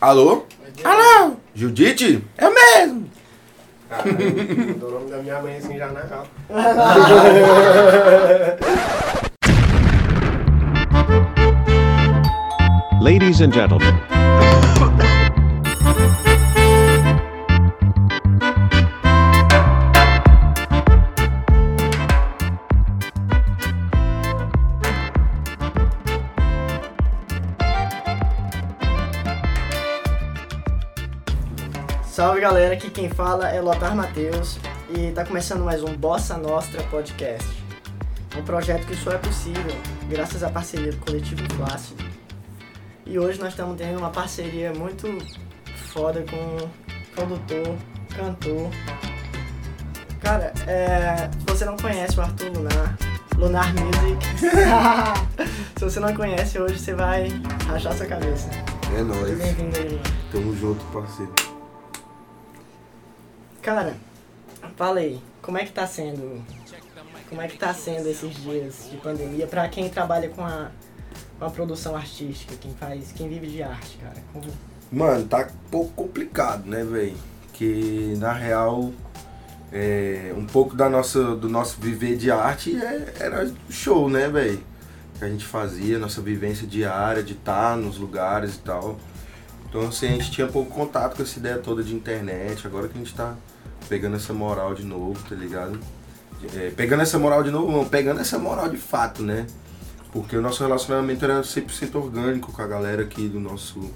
[0.00, 0.44] Alô?
[0.84, 1.36] Alô?
[1.54, 2.22] Judite?
[2.36, 3.10] É mesmo.
[3.88, 6.26] Caralho, mudou o nome da minha mãe assim já na calma.
[13.00, 13.94] Ladies and gentlemen,
[32.46, 34.56] galera, aqui quem fala é Lotar Matheus
[34.88, 37.44] e tá começando mais um Bossa Nostra Podcast.
[38.38, 39.74] Um projeto que só é possível
[40.08, 42.04] graças à parceria do Coletivo Flácido.
[43.04, 45.08] E hoje nós estamos tendo uma parceria muito
[45.92, 46.70] foda com um
[47.16, 47.74] produtor,
[48.14, 48.70] cantor.
[50.20, 52.96] Cara, é, se você não conhece o Arthur Lunar,
[53.36, 54.24] Lunar Music,
[55.76, 57.26] se você não conhece hoje você vai
[57.66, 58.48] rachar sua cabeça.
[58.50, 59.36] É Seja nóis.
[59.36, 60.02] bem-vindo aí, mano.
[60.30, 61.55] Tamo junto, parceiro.
[63.66, 63.96] Cara,
[64.76, 66.40] fala aí, como é que tá sendo.
[67.28, 70.70] Como é que tá sendo esses dias de pandemia pra quem trabalha com a,
[71.36, 74.22] com a produção artística, quem faz, quem vive de arte, cara?
[74.32, 74.46] Como-
[74.92, 77.16] Mano, tá um pouco complicado, né, velho?
[77.52, 78.92] Que na real,
[79.72, 84.62] é, um pouco da nossa, do nosso viver de arte é- era show, né, velho?
[85.18, 88.96] Que a gente fazia, nossa vivência diária de estar nos lugares e tal.
[89.68, 92.64] Então, assim, a gente tinha pouco contato com essa ideia toda de internet.
[92.64, 93.34] Agora que a gente tá
[93.88, 95.78] pegando essa moral de novo, tá ligado?
[96.54, 99.46] É, pegando essa moral de novo, não, pegando essa moral de fato, né?
[100.12, 103.90] Porque o nosso relacionamento era 100% orgânico com a galera aqui do nosso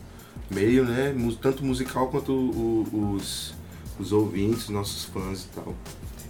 [0.50, 1.14] meio, né?
[1.40, 3.54] Tanto musical quanto o- os,
[3.98, 5.74] os ouvintes, nossos fãs e tal.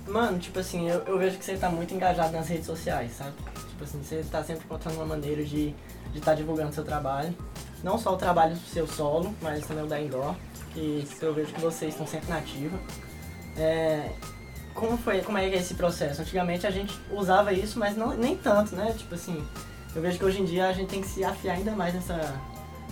[0.06, 3.32] Mano, tipo assim, eu, eu vejo que você tá muito engajado nas redes sociais, sabe?
[3.68, 7.34] Tipo assim, você tá sempre encontrando uma maneira de estar de tá divulgando seu trabalho.
[7.82, 10.34] Não só o trabalho do seu solo, mas também o da Indoor,
[10.74, 12.78] que eu vejo que vocês estão sempre na ativa.
[13.56, 14.10] É,
[14.74, 16.22] como foi, como é é esse processo?
[16.22, 18.94] Antigamente a gente usava isso, mas não, nem tanto, né?
[18.96, 19.44] Tipo assim,
[19.94, 22.40] eu vejo que hoje em dia a gente tem que se afiar ainda mais nessa,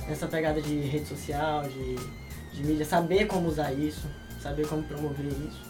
[0.07, 1.97] nessa pegada de rede social, de,
[2.53, 4.07] de mídia, saber como usar isso,
[4.43, 5.63] saber como promover isso.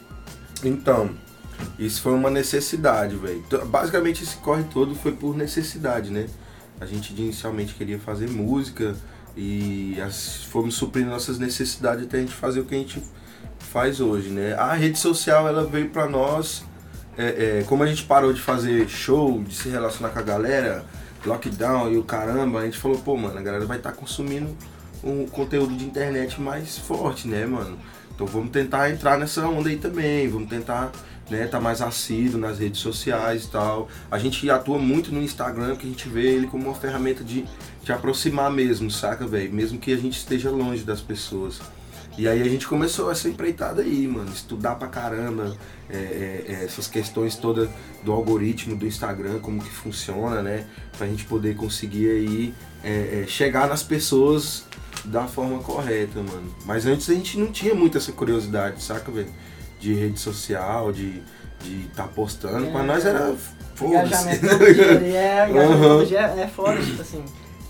[0.65, 1.15] Então,
[1.79, 3.45] isso foi uma necessidade, velho.
[3.67, 6.27] Basicamente esse corre todo foi por necessidade, né?
[6.81, 8.97] A gente inicialmente queria fazer música
[9.37, 13.03] e as, fomos suprindo nossas necessidades até a gente fazer o que a gente
[13.69, 14.55] faz hoje, né?
[14.55, 16.65] A rede social ela veio pra nós,
[17.17, 20.85] é, é, como a gente parou de fazer show, de se relacionar com a galera,
[21.25, 24.57] lockdown e o caramba, a gente falou, pô, mano, a galera vai estar consumindo
[25.03, 27.79] um conteúdo de internet mais forte, né, mano?
[28.15, 30.91] Então vamos tentar entrar nessa onda aí também, vamos tentar,
[31.31, 33.89] né, tá mais assíduo nas redes sociais e tal.
[34.11, 37.45] A gente atua muito no Instagram, que a gente vê ele como uma ferramenta de,
[37.83, 39.53] de aproximar mesmo, saca, velho?
[39.53, 41.61] Mesmo que a gente esteja longe das pessoas.
[42.19, 45.57] E aí a gente começou essa empreitada aí, mano, estudar pra caramba
[45.89, 47.71] é, é, é, essas questões todas
[48.03, 50.67] do algoritmo do Instagram, como que funciona, né?
[50.97, 54.65] Pra gente poder conseguir aí é, é, chegar nas pessoas
[55.05, 56.53] da forma correta, mano.
[56.67, 59.33] Mas antes a gente não tinha muito essa curiosidade, saca, velho?
[59.79, 61.23] De rede social, de
[61.65, 62.67] de tá postando.
[62.67, 62.71] É.
[62.71, 63.35] Pra nós era
[63.75, 64.07] foda-se.
[64.07, 67.25] Engajamento ali, é, engajamento dia é foda, tipo assim.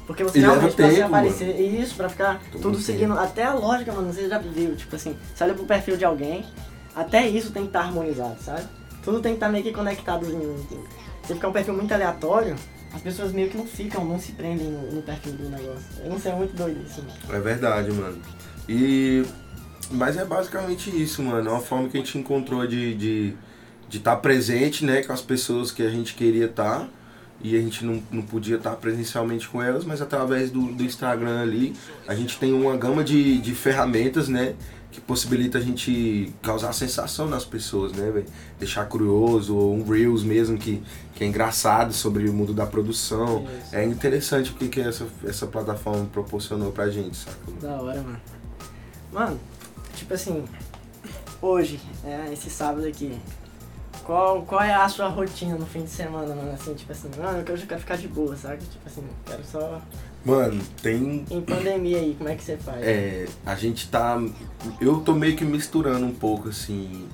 [0.09, 2.81] Porque você E realmente você tempo, aparecer, e isso, pra ficar Toma tudo tempo.
[2.81, 6.05] seguindo, até a lógica, mano, você já viu, tipo assim, você olha pro perfil de
[6.07, 6.47] alguém,
[6.97, 8.67] até isso tem que estar harmonizado, sabe?
[9.05, 10.25] Tudo tem que estar meio que conectado.
[10.25, 10.57] Em,
[11.27, 12.57] se ficar um perfil muito aleatório,
[12.95, 15.87] as pessoas meio que não ficam, não se prendem no, no perfil do negócio.
[16.03, 17.37] Eu não sei, é muito doido isso, mano.
[17.37, 18.17] É verdade, mano.
[18.67, 19.27] E.
[19.91, 21.51] Mas é basicamente isso, mano.
[21.51, 23.35] É uma forma que a gente encontrou de estar de,
[23.91, 26.89] de tá presente, né, com as pessoas que a gente queria estar.
[27.41, 31.41] E a gente não, não podia estar presencialmente com elas, mas através do, do Instagram
[31.41, 31.75] ali,
[32.07, 34.55] a gente tem uma gama de, de ferramentas, né?
[34.91, 38.27] Que possibilita a gente causar sensação nas pessoas, né, velho?
[38.59, 40.83] Deixar curioso, ou um Reels mesmo que,
[41.15, 43.47] que é engraçado sobre o mundo da produção.
[43.63, 43.77] Isso.
[43.77, 47.37] É interessante o que, que essa, essa plataforma proporcionou pra gente, saca?
[47.61, 48.21] Da hora, mano.
[49.13, 49.41] Mano,
[49.95, 50.45] tipo assim,
[51.41, 53.17] hoje, é, esse sábado aqui,
[54.09, 56.51] qual, qual é a sua rotina no fim de semana, mano?
[56.53, 58.63] Assim, tipo assim, mano, hoje eu quero ficar de boa, sabe?
[58.65, 59.83] Tipo assim, quero só.
[60.25, 62.81] Mano, tem Em pandemia aí, como é que você faz?
[62.81, 64.19] É, a gente tá.
[64.81, 67.07] Eu tô meio que misturando um pouco, assim.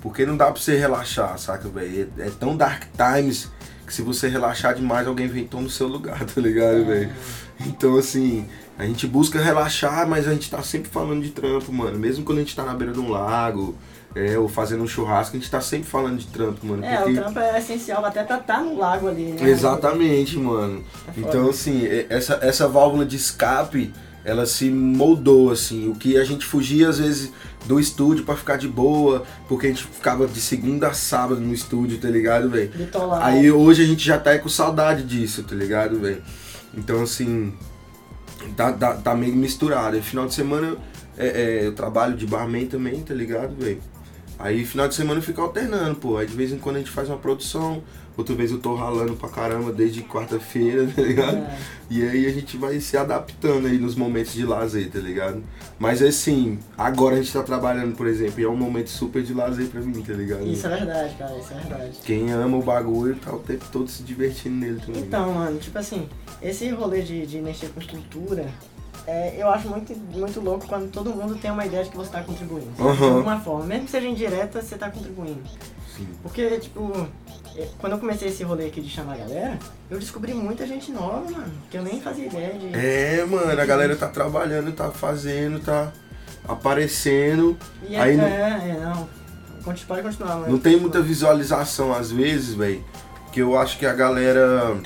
[0.00, 2.10] Porque não dá pra você relaxar, saca, velho?
[2.18, 3.48] É, é tão dark times
[3.86, 7.12] que se você relaxar demais, alguém vem e toma o seu lugar, tá ligado, velho?
[7.60, 12.00] Então, assim, a gente busca relaxar, mas a gente tá sempre falando de trampo, mano.
[12.00, 13.76] Mesmo quando a gente tá na beira de um lago,
[14.14, 16.84] é, ou fazendo um churrasco, a gente tá sempre falando de trampo, mano.
[16.84, 19.48] É, porque- o trampo é essencial, até pra estar no lago ali, né?
[19.48, 20.82] Exatamente, mano.
[21.08, 21.12] É.
[21.20, 23.92] Então, assim, essa, essa válvula de escape
[24.24, 25.88] ela se moldou, assim.
[25.88, 27.32] O que a gente fugia, às vezes,
[27.66, 31.52] do estúdio pra ficar de boa, porque a gente ficava de segunda a sábado no
[31.52, 32.70] estúdio, tá ligado, velho?
[33.20, 36.22] Aí hoje a gente já tá com saudade disso, tá ligado, velho?
[36.72, 37.52] Então, assim,
[38.56, 39.96] tá, tá, tá meio misturado.
[39.96, 40.76] E final de semana
[41.18, 41.26] é,
[41.62, 43.80] é, eu trabalho de barman também, tá ligado, velho?
[44.42, 46.16] Aí final de semana eu fico alternando, pô.
[46.16, 47.80] Aí de vez em quando a gente faz uma produção,
[48.16, 51.36] outra vez eu tô ralando pra caramba desde quarta-feira, tá ligado?
[51.36, 51.58] É.
[51.88, 55.44] E aí a gente vai se adaptando aí nos momentos de lazer, tá ligado?
[55.78, 59.32] Mas assim, agora a gente tá trabalhando, por exemplo, e é um momento super de
[59.32, 60.44] lazer pra mim, tá ligado?
[60.44, 61.98] Isso é verdade, cara, isso é verdade.
[62.04, 65.02] Quem ama o bagulho tá o tempo todo se divertindo nele também.
[65.02, 66.08] Então, mano, tipo assim,
[66.42, 68.46] esse rolê de, de mexer com cultura,
[69.06, 72.10] é, eu acho muito, muito louco quando todo mundo tem uma ideia de que você
[72.10, 72.68] tá contribuindo.
[72.76, 72.96] sabe?
[72.96, 75.40] De alguma forma, mesmo que seja indireta, você tá contribuindo.
[75.96, 76.08] Sim.
[76.22, 77.06] Porque, tipo,
[77.56, 79.58] é, quando eu comecei esse rolê aqui de chamar a galera,
[79.90, 82.74] eu descobri muita gente nova, mano, que eu nem fazia ideia de.
[82.74, 85.92] É, mano, a galera tá trabalhando, tá fazendo, tá
[86.48, 87.56] aparecendo.
[87.88, 89.08] E é, aí não- é, é, não.
[89.64, 90.48] Conti- Pode continuar, mano.
[90.52, 92.84] Não tem muita visualização às vezes, velho.
[93.32, 94.76] Que eu acho que a galera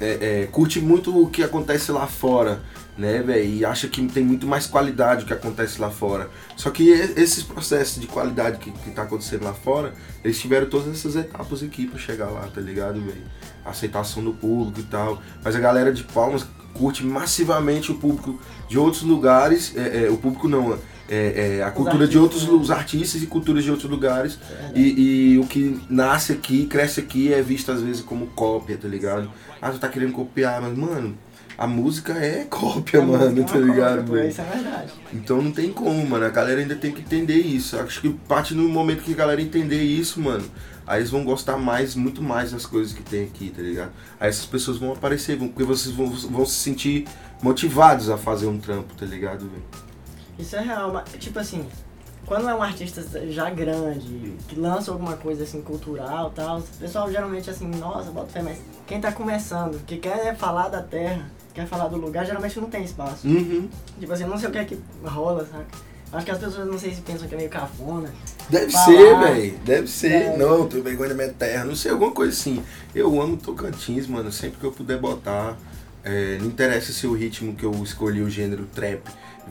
[0.00, 2.60] é, é, curte muito o que acontece lá fora,
[3.00, 3.44] né, velho?
[3.44, 6.28] E acha que tem muito mais qualidade o que acontece lá fora.
[6.54, 10.88] Só que esses processos de qualidade que, que tá acontecendo lá fora, eles tiveram todas
[10.88, 13.24] essas etapas aqui pra chegar lá, tá ligado, velho?
[13.64, 15.20] Aceitação do público e tal.
[15.42, 18.38] Mas a galera de Palmas curte massivamente o público
[18.68, 19.74] de outros lugares.
[19.76, 22.52] é, é, o público não, é, é, a cultura de outros né?
[22.52, 24.38] os artistas e culturas de outros lugares.
[24.50, 28.76] É, E, e o que nasce aqui, cresce aqui, é visto às vezes como cópia,
[28.76, 29.30] tá ligado?
[29.60, 31.18] Ah, tu tá querendo copiar, mas, mano,
[31.60, 34.26] a música é cópia, A mano, é tá ligado, cópia?
[34.26, 34.92] Isso é verdade.
[35.12, 36.24] Então não tem como, mano.
[36.24, 37.78] A galera ainda tem que entender isso.
[37.78, 40.44] Acho que parte no momento que a galera entender isso, mano,
[40.86, 43.90] aí eles vão gostar mais, muito mais das coisas que tem aqui, tá ligado?
[44.18, 47.06] Aí essas pessoas vão aparecer, vão, porque vocês vão, vão se sentir
[47.42, 49.62] motivados a fazer um trampo, tá ligado, velho?
[50.38, 51.66] Isso é real, mas, tipo assim,
[52.24, 56.62] quando é um artista já grande, que lança alguma coisa assim cultural e tal, o
[56.62, 61.30] pessoal geralmente assim, nossa, bota fé, mas quem tá começando, que quer falar da terra,
[61.60, 63.26] quer falar do lugar, geralmente não tem espaço.
[63.26, 63.68] Uhum.
[63.98, 65.66] Tipo assim, não sei o que é que rola, saca?
[66.12, 68.10] Acho que as pessoas não sei se pensam que é meio cafona.
[68.48, 68.84] Deve Falar.
[68.86, 69.58] ser, velho.
[69.64, 70.12] Deve ser.
[70.12, 70.36] É.
[70.36, 71.64] Não, tenho vergonha da minha terra.
[71.64, 72.60] Não sei, alguma coisa assim.
[72.92, 74.32] Eu amo Tocantins, mano.
[74.32, 75.56] Sempre que eu puder botar.
[76.02, 79.02] É, não interessa se o ritmo que eu escolhi, o gênero trap,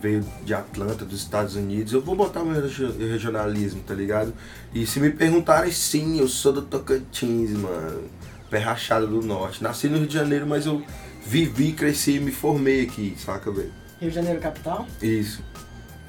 [0.02, 1.94] veio de Atlanta, dos Estados Unidos.
[1.94, 4.34] Eu vou botar meu regi- regionalismo, tá ligado?
[4.74, 8.04] E se me perguntarem, sim, eu sou do Tocantins, mano.
[8.50, 9.64] Pé rachado do norte.
[9.64, 10.82] Nasci no Rio de Janeiro, mas eu
[11.26, 13.72] vivi, cresci e me formei aqui, saca, velho?
[14.00, 14.88] Rio de Janeiro capital?
[15.02, 15.44] Isso.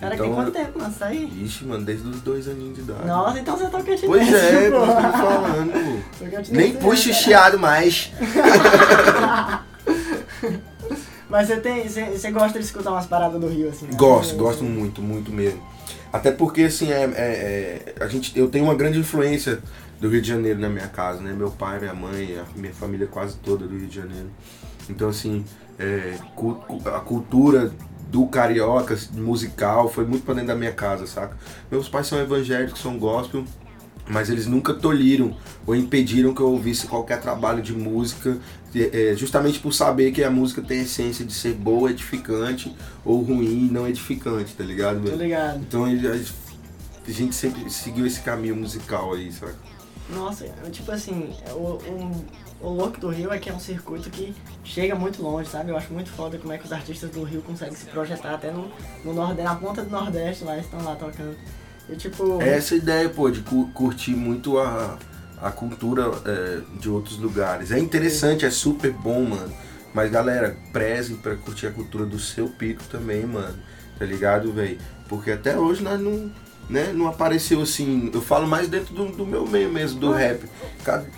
[0.00, 1.44] Cara, Então, tem quanto tempo, mano, isso aí?
[1.44, 3.06] Ixi, mano, desde os dois aninhos de idade.
[3.06, 4.10] Nossa, então você tá quietinho.
[4.10, 5.72] Pois é, que eu tô falando,
[6.18, 6.52] pô.
[6.52, 8.10] Nem puxa o chiado mais.
[11.28, 11.86] Mas você tem.
[11.88, 13.86] Você, gosta de escutar umas paradas do Rio, assim?
[13.86, 13.92] né?
[13.94, 15.62] Gosto, Assim, gosto muito, muito mesmo.
[16.12, 19.60] Até porque, assim, é, é- é- a gente, eu tenho uma grande influência
[20.00, 21.32] do Rio de Janeiro na minha casa, né?
[21.32, 24.28] Meu pai, minha mãe, a minha família quase toda do Rio de Janeiro.
[24.90, 25.44] Então, assim,
[25.78, 26.16] é,
[26.87, 27.72] a cultura
[28.10, 31.37] do carioca musical foi muito pra dentro da minha casa, saca?
[31.70, 33.44] Meus pais são evangélicos, são gospel,
[34.08, 38.38] mas eles nunca tolhiram ou impediram que eu ouvisse qualquer trabalho de música,
[38.75, 42.75] é, é, justamente por saber que a música tem a essência de ser boa, edificante,
[43.04, 44.96] ou ruim, não edificante, tá ligado?
[44.96, 45.22] Tô velho?
[45.22, 45.60] ligado.
[45.60, 49.54] Então a gente sempre seguiu esse caminho musical aí, saca?
[50.12, 52.25] Nossa, tipo assim, o, o,
[52.61, 55.71] o louco do Rio é que é um circuito que chega muito longe, sabe?
[55.71, 58.50] Eu acho muito foda como é que os artistas do Rio conseguem se projetar até
[58.50, 58.71] no,
[59.05, 61.37] no Nordeste, na ponta do Nordeste lá, estão lá tocando.
[61.88, 62.40] E tipo.
[62.43, 64.99] É essa ideia, pô, de cu- curtir muito a,
[65.40, 67.71] a cultura é, de outros lugares.
[67.73, 69.52] É interessante, é super bom, mano.
[69.93, 73.59] Mas galera, prezem pra curtir a cultura do seu pico também, mano.
[73.99, 74.79] Tá ligado, velho?
[75.09, 76.31] Porque até hoje nós não,
[76.70, 78.10] né, não apareceu assim.
[78.14, 80.44] Eu falo mais dentro do, do meu meio mesmo, do rap.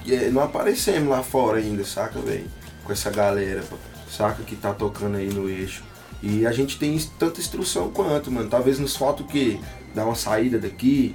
[0.09, 2.47] É, Não aparecemos lá fora ainda, saca, velho?
[2.85, 3.63] Com essa galera,
[4.11, 5.85] saca, que tá tocando aí no eixo.
[6.23, 8.49] E a gente tem tanta instrução quanto, mano.
[8.49, 9.59] Talvez nos falta o quê?
[9.95, 11.15] Dar uma saída daqui,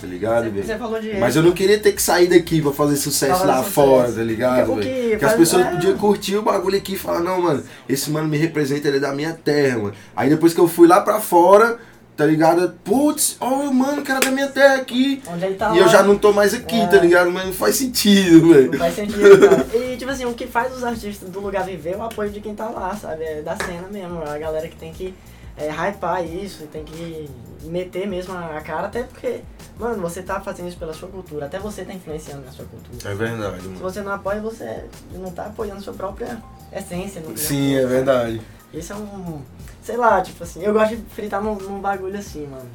[0.00, 0.64] tá ligado, velho?
[0.66, 1.14] você falou de.
[1.18, 3.74] Mas eu não queria ter que sair daqui pra fazer sucesso fazer lá sucesso.
[3.74, 5.10] fora, tá ligado, O que velho?
[5.10, 5.70] Porque as pessoas é.
[5.70, 9.00] podiam curtir o bagulho aqui e falar, não, mano, esse mano me representa, ele é
[9.00, 9.94] da minha terra, mano.
[10.16, 11.78] Aí depois que eu fui lá pra fora,
[12.16, 12.74] tá ligado?
[12.84, 15.22] Putz, olha o mano que era da minha terra aqui.
[15.26, 15.90] Onde ele tá e eu lá.
[15.92, 16.86] já não tô mais aqui, É.
[16.86, 17.30] tá ligado?
[17.30, 18.78] Mas não faz sentido, Não velho.
[18.78, 19.66] faz sentido, cara.
[19.76, 22.40] E, tipo assim, o que faz os artistas do lugar viver é o apoio de
[22.40, 23.22] quem tá lá, sabe?
[23.24, 24.22] É da cena mesmo.
[24.22, 25.14] A galera que tem que
[25.56, 27.28] é, hypar isso, tem que
[27.64, 29.40] meter mesmo a cara, até porque,
[29.78, 33.10] mano, você tá fazendo isso pela sua cultura, até você tá influenciando na sua cultura.
[33.10, 33.78] É verdade, Se mano.
[33.80, 36.40] você não apoia, você não tá apoiando sua própria
[36.72, 37.22] essência.
[37.34, 38.40] Sim, é verdade.
[38.76, 39.40] Esse é um.
[39.82, 42.68] Sei lá, tipo assim, eu gosto de fritar num, num bagulho assim, mano.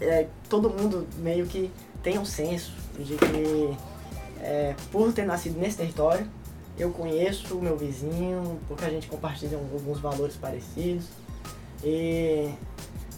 [0.00, 1.70] É, todo mundo meio que
[2.02, 3.76] tem um senso de que,
[4.40, 6.26] é, por ter nascido nesse território,
[6.78, 11.06] eu conheço o meu vizinho, porque a gente compartilha alguns valores parecidos.
[11.82, 12.50] E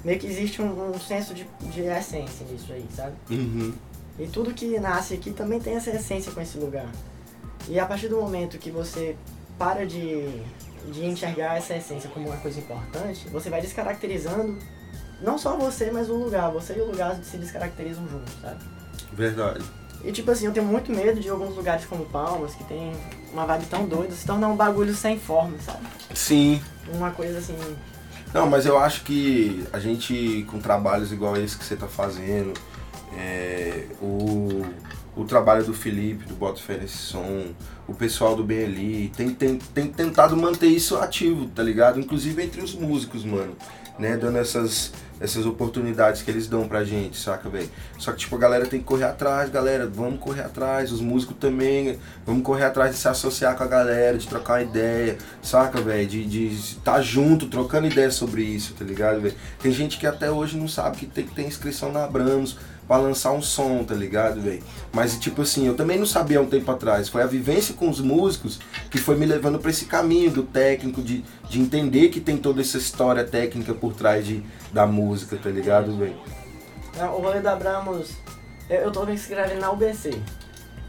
[0.05, 3.14] meio que existe um, um senso de, de essência nisso aí, sabe?
[3.31, 3.75] Uhum.
[4.19, 6.90] E tudo que nasce aqui também tem essa essência com esse lugar.
[7.69, 9.17] E a partir do momento que você
[9.59, 10.43] para de,
[10.87, 14.56] de enxergar essa essência como uma coisa importante, você vai descaracterizando
[15.20, 16.50] não só você, mas o lugar.
[16.50, 18.58] Você e o lugar se descaracterizam juntos, sabe?
[19.12, 19.64] Verdade.
[20.02, 22.92] E tipo assim, eu tenho muito medo de alguns lugares como Palmas, que tem
[23.32, 25.87] uma vibe tão doida, se tornar um bagulho sem forma, sabe?
[26.14, 26.62] Sim.
[26.88, 27.56] Uma coisa assim.
[28.32, 32.54] Não, mas eu acho que a gente, com trabalhos igual esse que você tá fazendo,
[33.14, 34.64] é, o,
[35.17, 37.47] o trabalho do Felipe, do Bota Fé nesse som,
[37.87, 41.99] o pessoal do Ali, tem, tem, tem tentado manter isso ativo, tá ligado?
[41.99, 43.57] Inclusive entre os músicos, mano.
[43.99, 44.17] Né?
[44.17, 47.69] Dando essas, essas oportunidades que eles dão pra gente, saca, velho?
[47.99, 51.37] Só que, tipo, a galera tem que correr atrás, galera, vamos correr atrás, os músicos
[51.38, 56.07] também, vamos correr atrás de se associar com a galera, de trocar ideia, saca, velho?
[56.07, 59.35] De estar tá junto, trocando ideia sobre isso, tá ligado, velho?
[59.61, 62.57] Tem gente que até hoje não sabe que tem que ter inscrição na Abramos,
[62.90, 64.61] pra lançar um som, tá ligado, velho?
[64.92, 67.09] Mas, tipo assim, eu também não sabia há um tempo atrás.
[67.09, 68.59] Foi a vivência com os músicos
[68.90, 72.61] que foi me levando para esse caminho do técnico, de, de entender que tem toda
[72.61, 74.42] essa história técnica por trás de,
[74.73, 76.16] da música, tá ligado, velho?
[76.99, 78.11] É, o rolê da Abramos,
[78.68, 80.11] eu, tô me inscrevendo na UBC.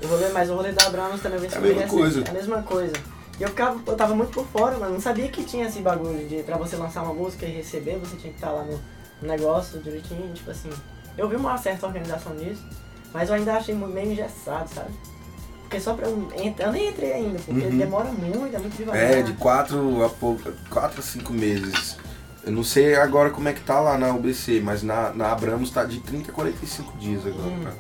[0.04, 2.24] O rolê, mas o rolê da Abramos também eu É a mesma coisa.
[2.26, 2.94] É a mesma coisa.
[3.40, 4.94] E eu, ficava, eu tava muito por fora, mano.
[4.94, 8.16] Não sabia que tinha esse bagulho de pra você lançar uma música e receber, você
[8.16, 8.80] tinha que estar lá no
[9.22, 10.72] negócio direitinho, tipo assim.
[11.18, 12.64] Eu vi uma certa organização nisso,
[13.14, 14.92] mas eu ainda achei meio engessado, sabe?
[15.64, 17.78] Porque só pra eu entrar, eu nem entrei ainda, porque Uhum.
[17.78, 19.02] demora muito, é muito devagar.
[19.04, 21.98] É, de 4 a pouco, 4 a 5 meses.
[22.44, 25.70] Eu não sei agora como é que tá lá na UBC, mas na, na Abramos
[25.70, 27.60] tá de 30 a 45 dias agora Hum.
[27.62, 27.72] pra,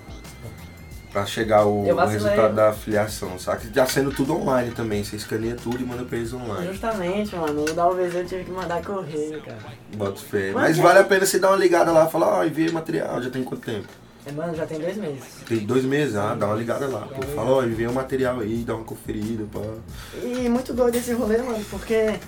[1.11, 3.67] pra chegar o, o resultado da afiliação, saca?
[3.73, 6.67] Já sendo tudo online também, você escaneia tudo e manda pra eles online.
[6.67, 7.63] Justamente, mano.
[7.63, 9.57] O da UVZ eu tive que mandar correio, cara.
[9.95, 10.51] Bota fé.
[10.53, 12.71] Mas Mas é- vale a pena você dar uma ligada lá e falar, ó, enviei
[12.71, 13.87] material, já tem quanto tempo?
[14.25, 15.23] É, mano, já tem dois meses.
[15.47, 17.07] Tem dois meses, ah, dá uma ligada lá.
[17.07, 19.59] Pô, fala, ó, enviei o material aí, dá uma conferida, pá.
[20.23, 22.19] E muito doido esse rolê, mano, porque,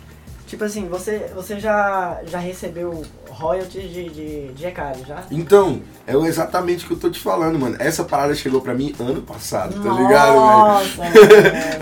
[0.54, 5.24] tipo assim, você, você já, já recebeu royalties de, de, de ECAD, já?
[5.32, 7.76] Então, é exatamente o que eu tô te falando, mano.
[7.80, 10.36] Essa parada chegou pra mim ano passado, tá ligado,
[10.96, 11.14] velho?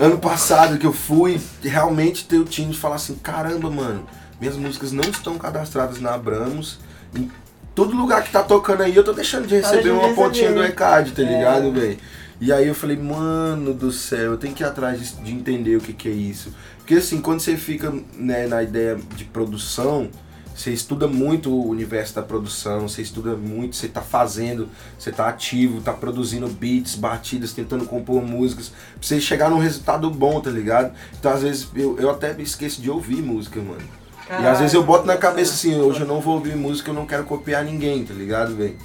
[0.02, 4.06] Ano passado que eu fui realmente ter o time de falar assim, caramba, mano,
[4.40, 6.78] minhas músicas não estão cadastradas na Abramos.
[7.14, 7.30] Em
[7.74, 10.14] todo lugar que tá tocando aí, eu tô deixando de Tá receber deixando de uma
[10.14, 10.64] pontinha do.
[10.64, 11.24] ECAD, tá É.
[11.26, 11.98] ligado, velho?
[12.44, 15.76] E aí eu falei, mano do céu, eu tenho que ir atrás de, de entender
[15.76, 16.52] o que, que é isso.
[16.78, 20.10] Porque assim, quando você fica né, na ideia de produção,
[20.52, 24.68] você estuda muito o universo da produção, você estuda muito, você tá fazendo,
[24.98, 30.10] você tá ativo, tá produzindo beats, batidas, tentando compor músicas, pra você chegar num resultado
[30.10, 30.92] bom, tá ligado?
[31.16, 33.88] Então às vezes eu, eu até me esqueço de ouvir música, mano.
[34.28, 36.94] e às vezes eu boto na cabeça assim, hoje eu não vou ouvir música, eu
[36.94, 38.76] não quero copiar ninguém, tá ligado, velho?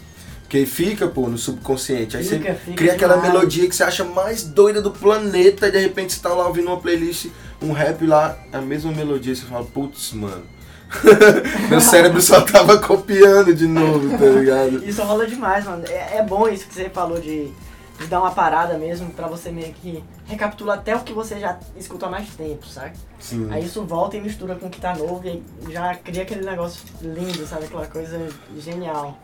[0.48, 2.16] Porque fica, pô, no subconsciente.
[2.16, 3.34] Aí Fica, você fica cria aquela demais.
[3.34, 6.68] melodia que você acha mais doida do planeta, e de repente você tá lá ouvindo
[6.68, 7.28] uma playlist,
[7.62, 10.44] um rap lá, a mesma melodia, você fala, putz, mano.
[11.70, 14.86] Meu cérebro só tava copiando de novo, tá ligado?
[14.88, 15.84] Isso rola demais, mano.
[15.86, 17.52] É, é bom isso que você falou de,
[18.00, 21.60] de dar uma parada mesmo pra você meio que recapitular até o que você já
[21.76, 22.94] escuta há mais tempo, sabe?
[23.20, 23.50] Sim.
[23.52, 26.80] Aí isso volta e mistura com o que tá novo e já cria aquele negócio
[27.02, 27.66] lindo, sabe?
[27.66, 29.20] Aquela coisa genial.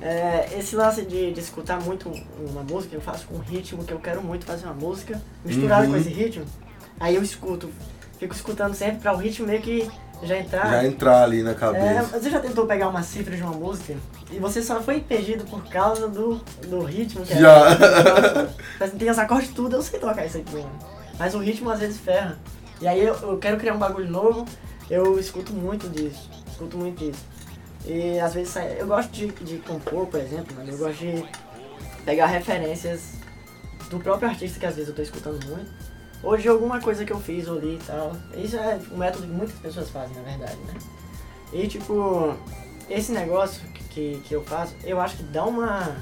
[0.00, 3.92] É, esse lance de, de escutar muito uma música, eu faço com um ritmo que
[3.92, 5.92] eu quero muito fazer uma música, misturado Uhum.
[5.92, 6.44] com esse ritmo,
[7.00, 7.70] aí eu escuto,
[8.18, 9.90] fico escutando sempre pra o ritmo meio que
[10.22, 10.70] já entrar.
[10.70, 12.18] Já entrar ali na É, cabeça.
[12.18, 13.94] você já tentou pegar uma cifra de uma música
[14.30, 16.36] e você só foi impedido por causa do,
[16.66, 17.70] do ritmo que Já.
[17.70, 20.70] Nossa, mas tem os acordes tudo, eu sei tocar isso aqui, mano.
[21.18, 22.38] Mas o ritmo às vezes ferra.
[22.80, 24.44] E aí eu, eu quero criar um bagulho novo,
[24.90, 26.28] eu escuto muito disso.
[26.50, 27.24] Escuto muito disso.
[27.86, 30.70] E às vezes eu gosto de, de compor, por exemplo, mano.
[30.70, 31.24] Eu gosto de
[32.04, 33.14] pegar referências
[33.88, 35.86] do próprio artista que às vezes eu tô escutando muito.
[36.40, 38.12] De alguma coisa que eu fiz ou li e tal.
[38.34, 40.74] Isso é um método que muitas pessoas fazem, na verdade, né?
[41.52, 42.34] E tipo,
[42.90, 45.96] esse negócio que, que, que eu faço, eu acho que dá uma.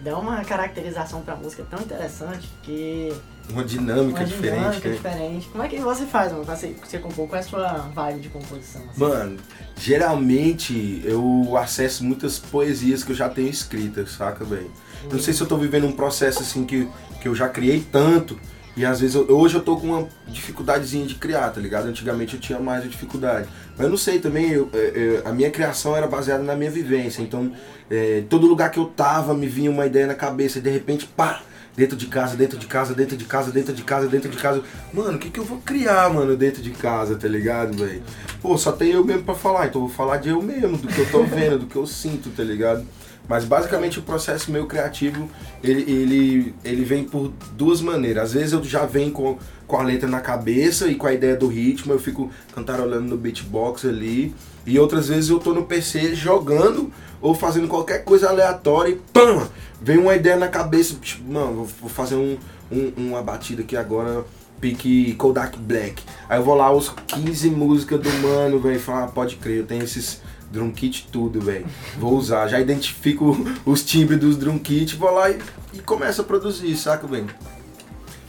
[0.00, 3.16] Dá uma caracterização pra música tão interessante que.
[3.50, 4.94] Uma dinâmica uma diferente, dinâmica né?
[4.96, 5.48] diferente.
[5.48, 7.28] Como é que você faz, mano, pra você, você compor?
[7.28, 8.82] Qual é a sua vibe de composição?
[8.90, 9.00] assim?
[9.00, 9.36] Mano,
[9.78, 14.70] geralmente eu acesso muitas poesias que eu já tenho escritas, saca, velho?
[15.10, 16.88] Não sei se eu tô vivendo um processo assim que,
[17.20, 18.38] que eu já criei tanto
[18.78, 21.86] E às vezes, eu- hoje eu tô com uma dificuldadezinha de criar, tá ligado?
[21.86, 23.48] Antigamente eu tinha mais dificuldade.
[23.70, 26.70] Mas eu não sei também, eu- é, é, a minha criação era baseada na minha
[26.70, 27.22] vivência.
[27.22, 27.50] Então,
[27.90, 31.06] é, todo lugar que eu tava me vinha uma ideia na cabeça e de repente,
[31.06, 31.40] pá!
[31.76, 34.62] Dentro de casa, dentro de casa, dentro de casa, dentro de casa, dentro de casa.
[34.92, 38.02] Mano, o que, que eu vou criar, mano, dentro de casa, tá ligado, velho?
[38.40, 40.88] Pô, só tem eu mesmo pra falar, então eu vou falar de eu mesmo, do
[40.88, 42.86] que eu tô vendo, do que eu sinto, tá ligado?
[43.28, 45.28] Mas basicamente o processo meu criativo,
[45.62, 48.24] ele, ele, ele vem por duas maneiras.
[48.24, 51.36] Às vezes eu já venho com, com a letra na cabeça e com a ideia
[51.36, 54.34] do ritmo, eu fico cantarolando no beatbox ali.
[54.66, 59.48] E outras vezes eu tô no PC jogando ou fazendo qualquer coisa aleatória e pam!
[59.80, 62.36] Vem uma ideia na cabeça, tipo, mano, vou, fazer um,
[62.72, 64.24] um- uma batida aqui agora,
[64.60, 66.02] pique Kodak Black.
[66.28, 69.66] Aí eu vou lá, os 15 músicas do mano, velho, falo, ah, pode crer, eu
[69.66, 70.20] tenho esses
[70.50, 71.66] drum kit tudo, velho.
[71.98, 75.38] Vou usar, já identifico os timbres dos drum kit, vou lá e,
[75.74, 77.28] e começo a produzir, saca, velho?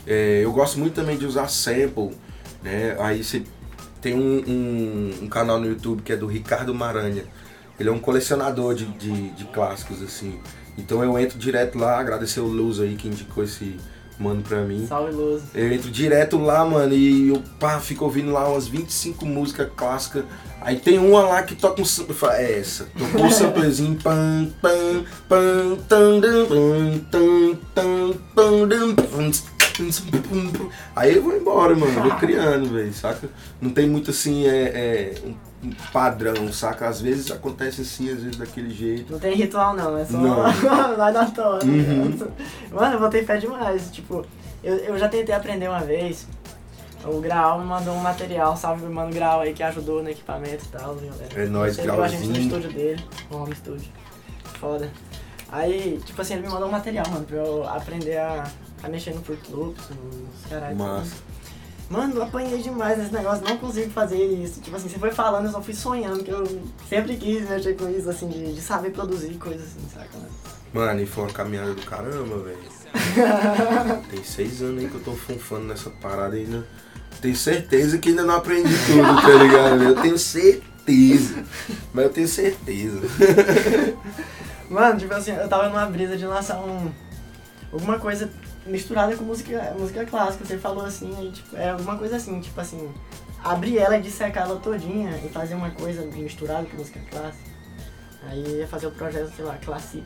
[0.06, 2.12] É, eu gosto muito também de usar sample,
[2.64, 2.96] né?
[3.00, 3.44] Aí você
[4.08, 7.24] tem um, um- um canal no YouTube que é do Ricardo Maranha.
[7.80, 10.40] Ele é um colecionador de, de, de clássicos, assim.
[10.78, 13.76] Então eu entro direto lá, agradecer o Luz aí que indicou esse
[14.20, 14.86] mano pra mim.
[14.88, 15.44] Salve, Luz.
[15.54, 20.24] Eu entro direto lá, mano, e eu pá, fico ouvindo lá umas 25 músicas clássicas.
[20.62, 22.88] Aí tem uma lá que toca um falo, É essa.
[22.98, 23.96] Tocou um samplezinho.
[24.02, 29.32] Pam, pam, pam, tam, tam, tam, pam, pam.
[30.96, 32.02] Aí eu vou embora, mano.
[32.02, 33.30] Vou criando, velho, saca?
[33.62, 35.22] Não tem muito assim, é, é,
[35.64, 36.88] um padrão, saca?
[36.88, 39.12] Às vezes acontece assim, às vezes daquele jeito.
[39.12, 40.44] Não tem ritual não, é só Não.
[40.96, 41.64] vai na toa.
[41.64, 42.18] Uhum.
[42.72, 43.90] Mano, eu botei fé demais.
[43.92, 44.26] Tipo,
[44.64, 46.28] eu, eu já tentei aprender uma vez.
[47.06, 50.66] O Graal me mandou um material, salve o mano Graal aí que ajudou no equipamento
[50.66, 51.30] e tal, galera.
[51.36, 52.48] É nóis, Ele viu a gente no Grauzinho.
[52.48, 53.88] estúdio dele, no home studio.
[54.60, 54.92] Foda.
[55.50, 58.46] Aí, tipo assim, ele me mandou um material, mano, pra eu aprender a,
[58.84, 60.78] a mexer no Fruit Loops, nos caralho.
[61.90, 64.60] Mano, eu apanhei demais nesse negócio, não consigo fazer isso.
[64.60, 66.46] Tipo assim, você foi falando, eu só fui sonhando, que eu
[66.90, 70.18] sempre quis mexer com isso, assim, de, de saber produzir coisas assim, saca?
[70.18, 70.30] Mano?
[70.74, 72.78] Mano, e foi uma caminhada do caramba, velho.
[74.12, 76.68] Tem seis anos aí que eu tô funfando nessa parada ainda.
[77.22, 79.84] Tenho certeza que ainda não aprendi tudo, tá ligado?
[79.84, 81.44] Eu tenho certeza.
[81.94, 83.02] Mas eu tenho certeza.
[84.70, 86.92] Mano, tipo assim, eu tava numa brisa de lançar um.
[87.72, 88.30] alguma coisa
[88.68, 90.46] misturada com música, música clássica.
[90.46, 92.90] Você falou assim, aí, tipo, é alguma coisa assim, tipo assim,
[93.44, 97.50] abrir ela e dissecar ela todinha e fazer uma coisa misturada com música clássica.
[98.30, 100.06] Aí ia fazer o projeto, sei lá, Classic.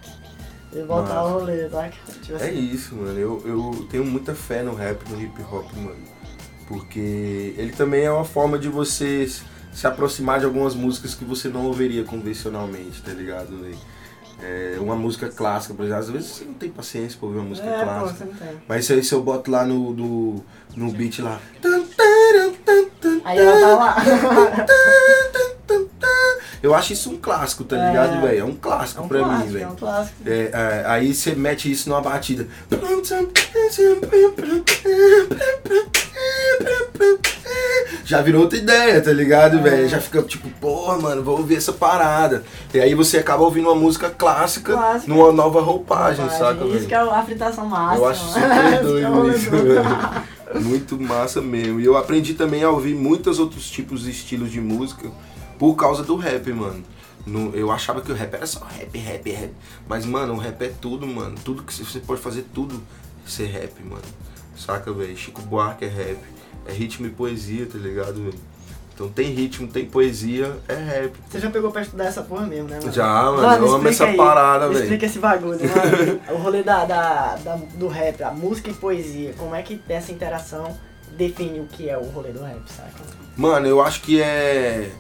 [0.74, 1.96] E voltar ao rolê, saca?
[2.22, 2.72] Tipo É assim.
[2.72, 3.20] isso, mano.
[3.20, 5.98] Eu, eu tenho muita fé no rap, no hip hop, mano.
[6.68, 9.28] Porque ele também é uma forma de você
[9.74, 13.78] se aproximar de algumas músicas que você não ouviria convencionalmente, tá ligado, velho?
[14.44, 17.50] É, uma música clássica, por exemplo, às vezes você não tem paciência pra ouvir uma
[17.50, 18.26] música é, pô, clássica.
[18.26, 18.62] tem.
[18.68, 20.44] Mas isso aí se eu boto lá no, no,
[20.76, 21.40] no beat lá.
[23.24, 23.96] Aí ela tá lá.
[26.64, 27.88] Eu acho isso um clássico, tá É.
[27.88, 28.40] ligado, velho?
[28.40, 29.72] É um É clássico um pra clássico, mim, é velho.
[29.72, 30.16] um clássico.
[30.28, 32.48] É, é, aí você mete isso numa batida.
[38.12, 39.62] Já virou outra ideia, tá ligado, É.
[39.62, 39.88] velho?
[39.88, 42.44] Já fica tipo, porra, mano, vou ouvir essa parada.
[42.74, 45.14] E aí você acaba ouvindo uma música clássica, Clássica.
[45.14, 46.88] numa nova roupagem, Rapaz, saca, Isso velho?
[46.88, 48.06] que é a fritação máxima.
[48.06, 48.42] Eu acho super
[48.74, 50.62] é doido isso, velho.
[50.62, 51.80] Muito massa mesmo.
[51.80, 55.10] E eu aprendi também a ouvir muitos outros tipos de estilos de música
[55.58, 56.84] por causa do rap, mano.
[57.26, 59.54] No- eu achava que o rap era só rap, rap, rap.
[59.88, 61.36] Mas, mano, o rap é tudo, mano.
[61.46, 62.84] Tudo que você- você pode fazer tudo
[63.26, 64.02] ser rap, mano.
[64.58, 65.16] Saca, velho?
[65.16, 66.18] Chico Buarque é rap.
[66.66, 68.40] É ritmo e poesia, tá ligado, velho?
[68.94, 71.14] Então tem ritmo, tem poesia, é rap.
[71.28, 72.92] Você já pegou pra estudar essa porra mesmo, né, mano?
[72.92, 74.82] Já, mano, eu amo essa aí, parada, velho.
[74.84, 76.22] Explica esse bagulho, mano.
[76.30, 80.12] o rolê da, da, da- do rap, a música e poesia, como é que essa
[80.12, 80.78] interação
[81.18, 82.92] define o que é o rolê do rap, saca?
[83.36, 84.92] Mano, eu acho que é,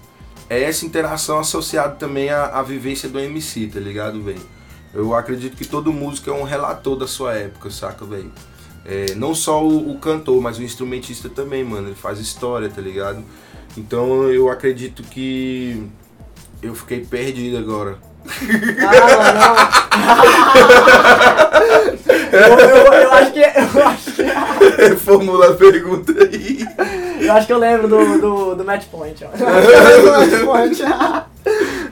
[0.49, 4.41] é essa interação associada também à, à vivência do MC, tá ligado, velho?
[4.93, 8.31] Eu acredito que todo músico é um relator da sua época, saca, velho?
[8.85, 11.89] É, não só o, o cantor, mas o instrumentista também, mano.
[11.89, 13.23] Ele faz história, tá ligado?
[13.77, 15.87] Então eu acredito que
[16.61, 17.97] eu fiquei perdido agora.
[22.31, 23.39] eu, eu, eu acho que.
[23.39, 26.59] Eu acho que, Formula a pergunta aí.
[27.21, 29.29] Eu acho que eu lembro do, do, do Match Point, ó.
[29.37, 30.81] Eu acho que eu lembro do Match Point.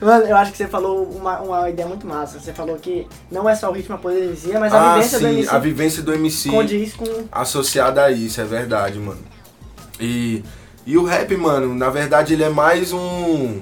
[0.01, 2.39] Mano, eu acho que você falou uma, uma ideia muito massa.
[2.39, 5.25] Você falou que não é só o ritmo, a poesia, mas a ah, vivência do
[5.25, 6.49] sim, MC a vivência do MC.
[6.49, 7.05] condiz com.
[7.31, 9.19] associada a isso, é verdade, mano.
[9.99, 10.43] E,
[10.85, 13.61] e o rap, mano, na verdade ele é mais um,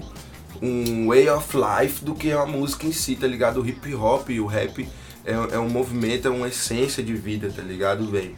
[0.61, 3.61] um way of life do que uma música em si, tá ligado?
[3.61, 4.87] O hip hop e o rap
[5.25, 8.35] é, é um movimento, é uma essência de vida, tá ligado, velho?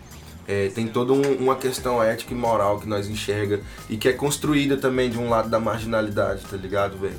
[0.51, 4.13] É, tem toda um- uma questão ética e moral que nós enxerga e que é
[4.13, 7.13] construída também de um lado da marginalidade, tá ligado, velho?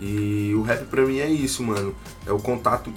[0.00, 1.94] E o rap pra mim é isso, mano.
[2.26, 2.92] É o contato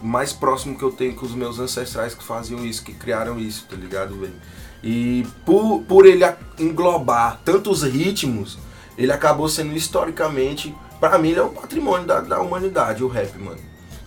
[0.00, 3.66] mais próximo que eu tenho com os meus ancestrais que faziam isso, que criaram isso,
[3.68, 4.34] tá ligado, velho?
[4.80, 6.24] E por, por ele
[6.56, 8.58] englobar tantos ritmos,
[8.96, 13.36] ele acabou sendo historicamente, pra mim, ele é um patrimônio da, da humanidade, o rap,
[13.38, 13.58] mano.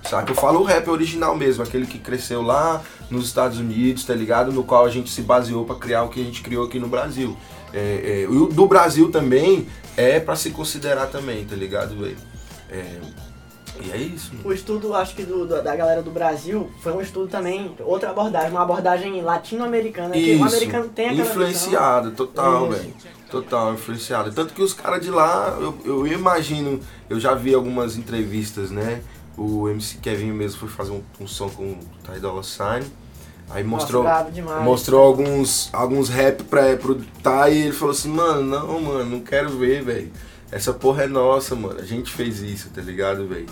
[0.09, 0.31] Saca?
[0.31, 4.51] Eu falo o rap original mesmo, aquele que cresceu lá nos Estados Unidos, tá ligado?
[4.51, 6.87] No qual a gente se baseou pra criar o que a gente criou aqui no
[6.87, 7.35] Brasil.
[7.73, 12.17] É, é, o do Brasil também é pra se considerar também, tá ligado, velho?
[12.69, 12.99] É,
[13.83, 14.47] e é isso, mano.
[14.47, 18.51] O estudo, acho que do, da galera do Brasil, foi um estudo também, outra abordagem,
[18.51, 21.31] uma abordagem latino-americana, que o americano tem aquela visão.
[21.31, 22.93] influenciada, total, velho.
[23.29, 24.31] Total, influenciada.
[24.31, 29.01] Tanto que os caras de lá, eu, eu imagino, eu já vi algumas entrevistas, né?
[29.37, 32.85] O MC Kevin mesmo foi fazer um, um som com o Ty Dolla Sign.
[33.49, 38.41] Aí mostrou, Nossa, mostrou alguns, alguns rap pra, pro Ty e ele falou assim, mano,
[38.41, 40.11] não, mano, não quero ver, velho.
[40.51, 41.79] Essa porra é nossa, mano.
[41.79, 43.45] A gente fez isso, tá ligado, velho?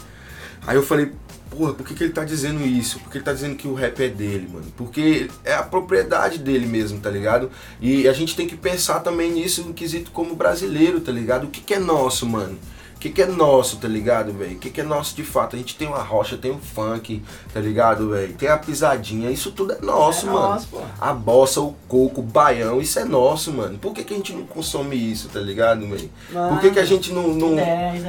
[0.65, 1.11] Aí eu falei,
[1.49, 2.99] porra, por que, que ele tá dizendo isso?
[2.99, 4.65] Por que ele tá dizendo que o rap é dele, mano?
[4.75, 7.51] Porque é a propriedade dele mesmo, tá ligado?
[7.79, 11.45] E a gente tem que pensar também nisso no quesito como brasileiro, tá ligado?
[11.45, 12.57] O que, que é nosso, mano?
[13.03, 14.53] O que, que é nosso, tá ligado, velho?
[14.53, 15.57] O que, que é nosso de fato?
[15.57, 17.21] A gente tem uma rocha, tem o funk,
[17.53, 18.31] tá ligado, velho?
[18.35, 20.47] Tem a pisadinha, isso tudo é nosso, É mano.
[20.53, 20.79] nosso, pô.
[21.01, 23.77] A bossa, o coco, o baião, isso é nosso, mano.
[23.77, 26.09] Por que, que a gente não consome isso, tá ligado, velho?
[26.31, 27.27] Por que, que a gente não.
[27.27, 27.57] não...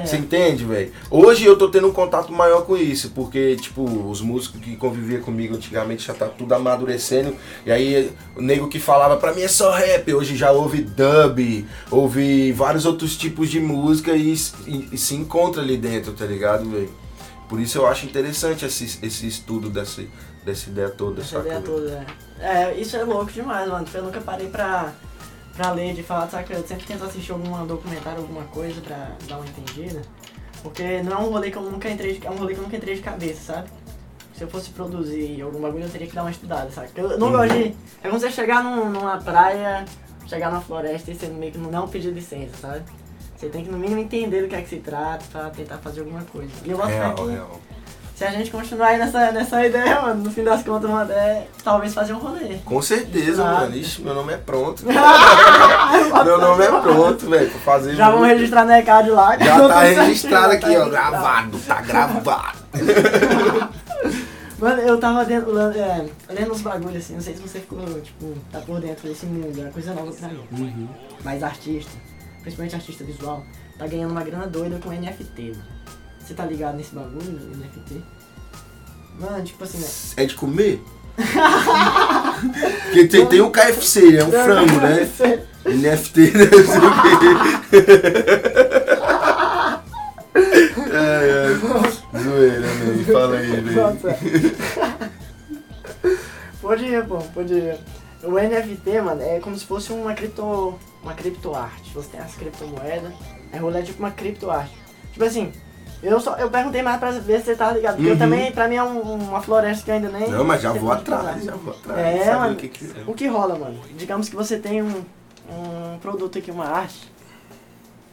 [0.07, 0.93] Você entende, velho?
[1.11, 5.23] Hoje eu tô tendo um contato maior com isso, porque, tipo, os músicos que conviviam
[5.23, 7.35] comigo antigamente já tá tudo amadurecendo.
[7.67, 11.67] E aí, o nego que falava, pra mim é só rap, hoje já ouve dub,
[11.91, 14.33] ouve vários outros tipos de música e,
[14.69, 16.91] e- e se encontra ali dentro, tá ligado, velho?
[17.49, 20.03] Por isso eu acho interessante esse, esse estudo dessa,
[20.45, 21.47] dessa ideia toda, Essa saca?
[21.47, 22.07] ideia toda,
[22.41, 22.71] é.
[22.71, 23.87] É, isso é louco demais, mano.
[23.93, 24.93] Eu nunca parei pra,
[25.57, 26.53] pra ler de fato, saca?
[26.55, 30.03] Eu sempre tento assistir algum documentário, alguma coisa pra dar uma entendida.
[30.63, 32.65] Porque não é um rolê que eu nunca entrei de, é um rolê que eu
[32.65, 33.69] nunca entrei de cabeça, sabe?
[34.35, 36.89] Se eu fosse produzir algum bagulho, eu teria que dar uma estudada, sabe?
[36.97, 37.75] Eu não gosto de.
[38.03, 39.85] É como você chegar num- numa praia,
[40.27, 42.83] chegar numa floresta e você meio que não pedir licença, sabe?
[43.45, 46.01] Você tem que no mínimo entender do que é que se trata pra tentar fazer
[46.01, 46.51] alguma coisa.
[46.65, 47.61] E eu boto fé Real, que real.
[48.17, 51.47] se a gente continuar aí nessa, nessa ideia, mano, no fim das contas, mano, é
[51.63, 52.57] talvez fazer um rolê.
[52.65, 53.61] Com certeza, Exato.
[53.61, 53.77] mano.
[53.77, 54.83] Ixi, meu nome é pronto.
[56.25, 57.51] meu nome é pronto, velho.
[57.51, 59.37] Pra fazer Já vamos registrar na ECAD lá.
[59.37, 60.71] Já tá registrado aqui, tá ó.
[60.71, 60.91] registrado.
[60.91, 62.59] Gravado, tá gravado.
[64.59, 68.33] Mano, eu tava dentro, é, lendo uns bagulhos assim, não sei se você ficou, tipo,
[68.53, 70.41] tá por dentro desse mundo, é uma coisa nova pra mim.
[70.53, 70.89] Uhum.
[71.25, 71.91] Mas artista,
[72.45, 73.45] principalmente artista visual,
[73.77, 75.55] tá ganhando uma grana doida com NFT.
[76.21, 78.01] Você tá ligado nesse bagulho, NFT?
[79.19, 79.89] Mano, tipo assim, né?
[80.19, 80.81] É de comer?
[82.85, 85.09] Porque tem, tem o KFC, é um frango, né?
[85.67, 86.45] NFT, né?
[86.45, 87.85] Não sei o quê.
[90.97, 92.19] É, é.
[92.23, 93.05] Zoeira, né?
[93.13, 93.99] Fala aí, velho.
[96.61, 97.77] Pode ir, pô, pode ir.
[98.23, 100.79] O NFT, mano, é como se fosse uma cripto.
[101.05, 101.93] Uma criptoarte.
[101.95, 103.13] Você tem as criptomoedas,
[103.53, 104.73] é rolê tipo uma criptoarte.
[105.13, 105.53] Tipo assim,
[106.03, 107.97] eu só eu perguntei mais pra ver se você tá ligado.
[107.97, 108.19] Porque eu Uhum.
[108.19, 110.29] também, pra mim é um- uma floresta que eu ainda nem.
[110.31, 111.21] Não, mas já vou como falar.
[111.21, 111.99] atrás, já vou atrás.
[112.27, 112.53] É, mano.
[112.55, 112.95] o que que.
[113.07, 113.81] O que rola, mano?
[113.97, 115.05] Digamos que você tem um,
[115.51, 117.13] um produto aqui, uma arte.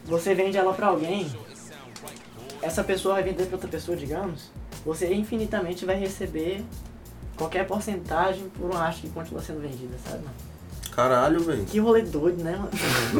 [0.04, 1.30] Você vende ela pra alguém.
[2.60, 4.50] Essa pessoa vai vender pra outra pessoa, digamos.
[4.84, 6.64] Você infinitamente vai receber
[7.36, 10.34] qualquer porcentagem por uma arte que continua sendo vendida, sabe, mano?
[10.94, 11.64] Caralho, velho.
[11.64, 12.70] Que rolê doido, né, mano?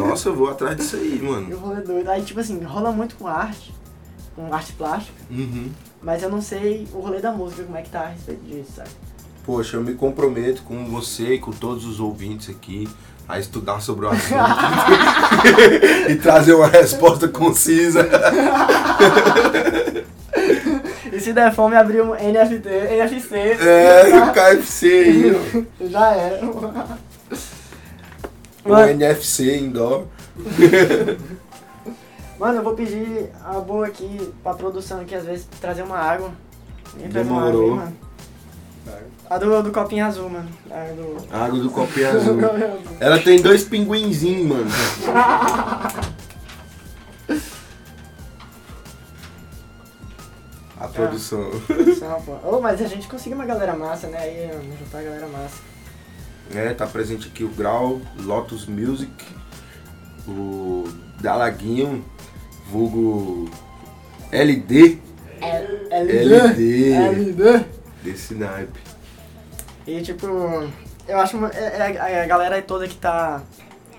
[0.09, 1.57] Nossa, eu vou atrás disso aí, Que mano.
[1.57, 2.11] rolê doido.
[2.11, 3.73] Aí, tipo assim, rola muito com arte,
[4.37, 5.71] com arte plástica, Uhum.
[6.03, 8.73] mas eu não sei o rolê da música, como é que tá a respeito disso,
[8.77, 8.91] sabe?
[9.45, 12.87] Poxa, eu me comprometo com você e com todos os ouvintes aqui
[13.29, 14.35] a estudar sobre o assunto
[16.11, 18.07] e trazer uma resposta concisa.
[21.13, 23.37] E se der fome, abrir um NFT, NFC.
[23.37, 25.67] É, o KFC.
[25.89, 26.41] Já era.
[28.65, 30.05] O Mano, NFC indoor.
[32.39, 36.31] mano, eu vou pedir a boa aqui pra produção aqui, às vezes, trazer uma água.
[36.95, 37.77] Ninguém traz uma água aí, Demorou.
[37.77, 37.97] mano.
[39.29, 40.49] A do, do copinho azul, mano.
[40.71, 41.35] A do...
[41.35, 42.39] Água do copinho azul.
[43.01, 44.71] Ela tem dois pinguinzinhos, mano.
[50.79, 51.49] A produção.
[52.27, 52.57] Pô.
[52.57, 54.19] Ô, mas a gente conseguiu uma galera massa, né?
[54.19, 55.72] Aí, mano, juntar a galera massa.
[56.55, 59.11] É, tá presente aqui o Grau, Lotus Music,
[60.29, 60.85] o
[61.21, 62.05] Dalaguinho,
[62.71, 63.49] vulgo
[64.31, 64.99] LD,
[65.91, 67.65] LD, LD.
[68.03, 68.81] desse naipe.
[69.87, 70.27] E tipo,
[71.09, 73.43] eu acho é- é- a galera toda que tá,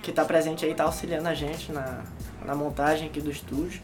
[0.02, 2.02] que tá presente aí tá auxiliando a gente na,
[2.46, 3.82] na montagem aqui do estúdio.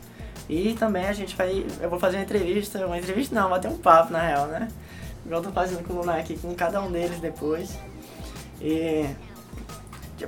[0.47, 1.65] E também a gente vai.
[1.79, 2.85] Eu vou fazer uma entrevista.
[2.85, 4.67] Uma entrevista não, vai ter um papo na real, né?
[5.25, 7.77] Igual eu tô fazendo com o Lunar aqui, com cada um deles depois.
[8.61, 9.05] E.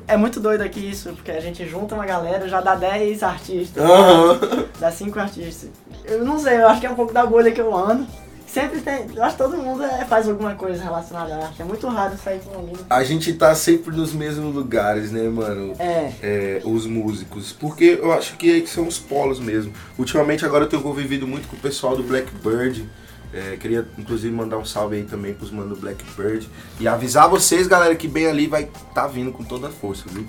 [0.08, 3.84] É muito doido aqui isso, porque a gente junta uma galera, já dá 10 artistas.
[3.84, 4.39] Aham.
[4.80, 5.70] Dá 5 artistas.
[6.06, 8.08] Eu não sei, eu acho que é um pouco da bolha que eu ando.
[8.48, 9.06] Sempre tem.
[9.15, 11.62] Eu acho que todo mundo é- faz alguma coisa relacionada à arte.
[11.62, 12.76] É muito raro sair com alguém.
[12.89, 15.74] A gente tá sempre nos mesmos lugares, né, mano?
[15.80, 16.12] É.
[16.22, 17.54] É, os músicos.
[17.54, 19.72] Porque eu acho que aí que são os polos mesmo.
[19.98, 22.86] Ultimamente agora eu tenho convivido muito com o pessoal do Blackbird.
[23.34, 26.50] É, queria inclusive mandar um salve aí também pros manos do Blackbird.
[26.80, 30.26] E avisar vocês, galera, que bem ali vai tá vindo com toda a força, viu?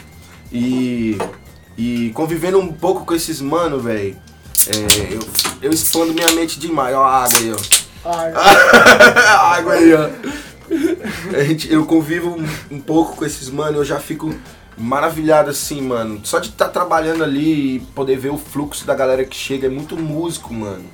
[0.52, 1.18] E,
[1.76, 4.16] e convivendo um pouco com esses manos, velho.
[5.10, 5.20] eu,
[5.62, 6.94] eu expando minha mente demais.
[6.94, 7.82] Ó a água aí, ó.
[8.04, 10.08] Ah, água aí, ó.
[11.36, 14.34] A gente, eu convivo um, um pouco com esses mano, eu já fico
[14.76, 16.20] maravilhado assim, mano.
[16.24, 19.70] Só de estar trabalhando ali e poder ver o fluxo da galera que chega, é
[19.70, 20.84] muito músico, mano.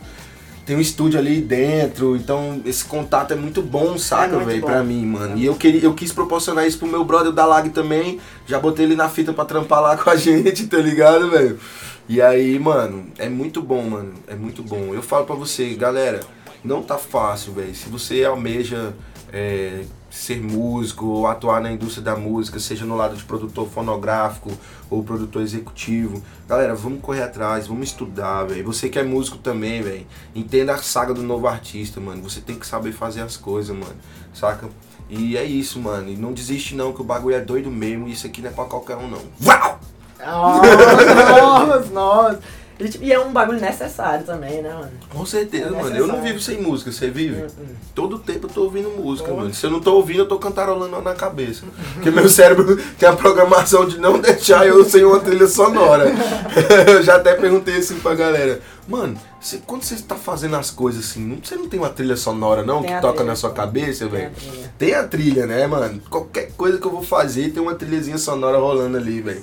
[0.68, 4.84] Tem um estúdio ali dentro, então esse contato é muito bom, saca, muito velho, pra
[4.84, 5.38] mim, mano.
[5.38, 8.20] E eu, queria, eu quis proporcionar isso pro meu brother da Lag também.
[8.46, 11.58] Já botei ele na fita pra trampar lá com a gente, tá ligado, velho?
[12.06, 14.12] E aí, mano, é muito bom, mano.
[14.26, 14.92] É muito bom.
[14.92, 16.20] Eu falo pra você, galera,
[16.62, 17.74] não tá fácil, velho.
[17.74, 18.92] Se você almeja
[19.32, 24.50] é, ser músico ou atuar na indústria da música, seja no lado de produtor fonográfico
[24.90, 28.64] ou produtor executivo, galera, vamos correr atrás, vamos estudar, velho.
[28.64, 32.22] Você que é músico também, velho, entenda a saga do novo artista, mano.
[32.22, 33.96] Você tem que saber fazer as coisas, mano,
[34.32, 34.68] saca?
[35.10, 36.10] E é isso, mano.
[36.10, 38.08] E não desiste não, que o bagulho é doido mesmo.
[38.08, 39.22] E isso aqui não é pra qualquer um, não.
[39.44, 39.80] Uau!
[40.20, 42.40] nossa, nossa.
[42.78, 44.90] E, tipo, e é um bagulho necessário também, né, mano?
[45.10, 45.96] Com certeza, É mano.
[45.96, 47.42] Eu não vivo sem música, você vive?
[47.42, 47.66] Hum, hum.
[47.94, 49.52] Todo tempo eu tô ouvindo música, mano.
[49.52, 51.64] Se eu não tô ouvindo, eu tô cantarolando na cabeça.
[51.94, 56.04] Porque meu cérebro tem a programação de não deixar eu sem uma trilha sonora.
[56.88, 58.60] eu já até perguntei assim pra galera.
[58.86, 62.62] Mano, você- quando você tá fazendo as coisas assim, você não tem uma trilha sonora
[62.64, 63.26] não Tem que toca trilha.
[63.30, 64.30] na sua cabeça, velho?
[64.78, 66.00] Tem a trilha, né, mano?
[66.08, 69.42] Qualquer coisa que eu vou fazer tem uma trilhazinha sonora rolando ali, velho.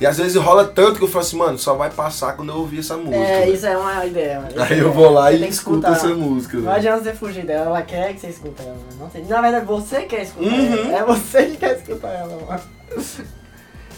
[0.00, 2.56] E às vezes rola tanto que eu falo assim, mano, só vai passar quando eu
[2.56, 3.16] ouvir essa música.
[3.16, 3.54] É, velho.
[3.54, 4.52] isso é uma ideia, mano.
[4.62, 6.76] Aí é- eu vou lá você e escuto essa música, Não velho.
[6.76, 8.76] adianta você fugir dela, ela quer que você escuta ela.
[8.98, 9.24] Não tem...
[9.26, 10.74] Na verdade, você quer escutar Uhum.
[10.90, 10.98] ela.
[10.98, 12.60] É você que quer escutar ela, mano.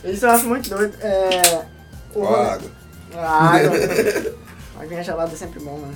[0.04, 0.96] Isso eu acho muito doido.
[1.00, 1.62] É.
[2.14, 2.70] O água.
[3.16, 3.70] A água.
[4.80, 5.94] Aguinha gelada é sempre bom, mano.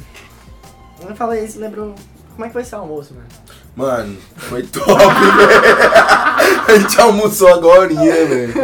[0.99, 1.95] Quando eu falei isso, lembrou.
[2.35, 3.27] Como é que foi esse almoço, mano?
[3.75, 5.59] Mano, foi top, velho.
[6.69, 8.55] A gente almoçou agora, velho.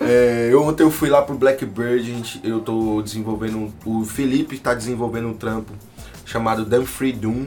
[0.00, 3.72] É, eu, ontem eu fui lá pro Blackbird, a gente, eu tô desenvolvendo.
[3.84, 5.72] O Felipe tá desenvolvendo um trampo
[6.24, 7.44] chamado Damn Free Doom.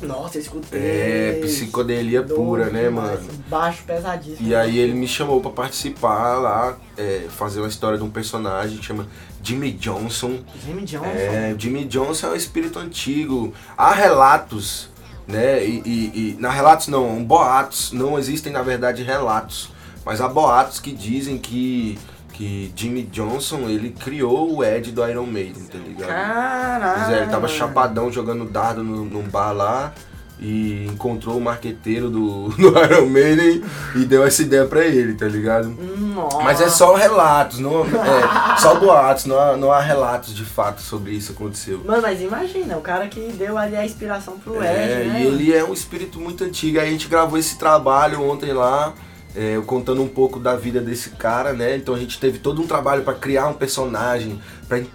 [0.00, 0.80] Nossa, eu escutei.
[0.80, 3.20] É, psicodelia Doido pura, né, mano?
[3.48, 4.48] Baixo pesadíssimo.
[4.48, 8.78] E aí ele me chamou pra participar lá, é, fazer uma história de um personagem
[8.78, 9.06] que chama
[9.42, 10.40] Jimmy Johnson.
[10.64, 11.06] Jimmy Johnson.
[11.08, 13.52] É, Jimmy Johnson é um espírito antigo.
[13.76, 14.88] Há relatos,
[15.26, 15.64] né?
[15.64, 17.92] E, e, e- na relatos não, boatos.
[17.92, 19.70] Não existem na verdade relatos,
[20.04, 21.98] mas há boatos que dizem que
[22.32, 26.08] que Jimmy Johnson ele criou o Ed do Iron Maiden, tá ligado?
[26.08, 27.14] Caralho.
[27.14, 29.92] É, ele tava chapadão jogando dardo no, num bar lá
[30.40, 33.62] e encontrou o marqueteiro do, do Iron Maiden
[33.94, 35.68] e deu essa ideia pra ele, tá ligado?
[35.68, 36.42] Nossa.
[36.42, 40.80] Mas é só relatos, não, é, só boatos, não há, não há relatos de fato
[40.80, 41.82] sobre isso aconteceu.
[41.84, 45.20] Mano, mas imagina, o cara que deu ali a inspiração pro Ed, É, né?
[45.22, 46.80] e ele é um espírito muito antigo.
[46.80, 48.94] Aí a gente gravou esse trabalho ontem lá,
[49.36, 51.76] é, eu contando um pouco da vida desse cara, né?
[51.76, 54.86] Então a gente teve todo um trabalho pra criar um personagem, pra en-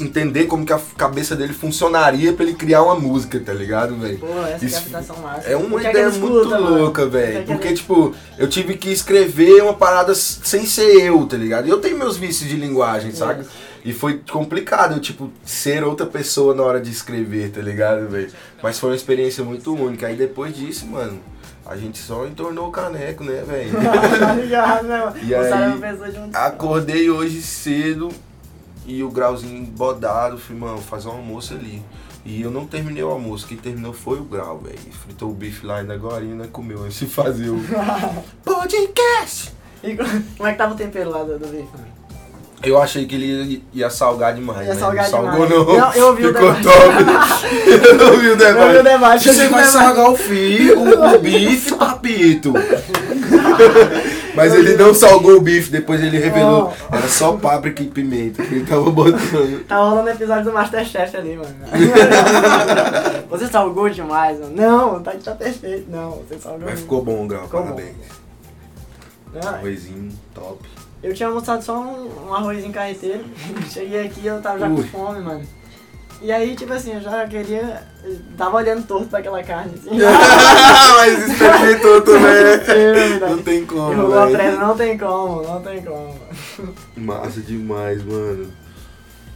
[0.00, 4.18] entender como que a cabeça dele funcionaria pra ele criar uma música, tá ligado, velho?
[4.18, 5.52] Pô, essa é Isso máxima.
[5.52, 6.78] É uma O que que ideia ele muito escuta, mano?
[6.78, 7.44] louca, velho.
[7.44, 11.66] que Porque, tipo, eu tive que escrever uma parada sem ser eu, tá ligado?
[11.66, 13.42] E eu tenho meus vícios de linguagem, saca?
[13.42, 13.50] Isso.
[13.84, 18.30] E foi complicado, eu, tipo, ser outra pessoa na hora de escrever, tá ligado, velho?
[18.62, 20.06] Mas foi uma experiência muito única.
[20.06, 21.18] Aí depois disso, mano,
[21.64, 23.72] a gente só entornou o caneco, né, velho?
[24.18, 25.16] tá ligado, né, mano?
[25.22, 25.50] E aí.
[26.34, 28.10] Acordei hoje cedo
[28.84, 31.82] e o grauzinho bodado, falei, mano, fazer um almoço ali.
[32.24, 34.78] E eu não terminei o almoço, quem terminou foi o grau, velho.
[34.92, 37.58] Fritou o bife lá ainda agora e ainda comeu antes de fazer o
[38.44, 39.52] podcast.
[39.82, 41.68] E como é que tava o tempero lá do, do bife?
[42.64, 44.80] Eu achei que ele ia, salgar demais, Ia né?
[44.80, 45.66] salgar não salgou demais.
[45.66, 45.78] não.
[45.78, 46.62] Não, eu ouvi o Ficou debate.
[46.64, 47.46] top.
[48.00, 49.70] eu ouvi o Eu vi o debate, eu vi Você o vai debate.
[49.72, 52.52] salgar o fio, o, o bife, papito.
[54.34, 56.72] Mas ele não salgou o bife, depois ele revelou.
[56.90, 59.66] Era só páprica e pimenta que ele tava botando.
[59.66, 61.54] Tá rolando episódio do Masterchef ali, mano.
[63.28, 64.52] você salgou demais, mano.
[64.54, 65.90] Não, tá, tá perfeito.
[65.90, 66.80] Não, você salgou Mas muito.
[66.82, 67.96] ficou bom, Grau, Ficou parabéns.
[69.44, 70.58] Ah, Arrozinho top.
[71.02, 73.24] Eu tinha almoçado só um, um arrozinho carreteiro.
[73.70, 74.76] Cheguei aqui eu tava já Ui.
[74.82, 75.42] com fome, mano.
[76.20, 77.82] E aí, tipo assim, eu já queria.
[78.04, 79.90] eu Tava olhando torto pra aquela carne, assim.
[80.96, 83.18] Mas experimentou também.
[83.20, 86.14] Não Não tem como, Enrolou a presa, não tem como, não tem como.
[86.96, 88.52] Massa demais, mano.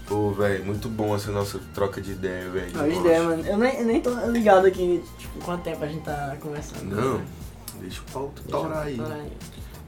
[0.07, 2.71] Pô, velho, muito bom essa nossa troca de ideia, velho.
[2.73, 3.45] Não, Eu ideia, mano.
[3.45, 6.85] Eu nem, eu nem tô ligado aqui, tipo, quanto tempo a gente tá conversando.
[6.95, 7.21] Não,
[7.81, 8.97] deixa o pau eu- torar aí.
[8.97, 9.33] torar aí.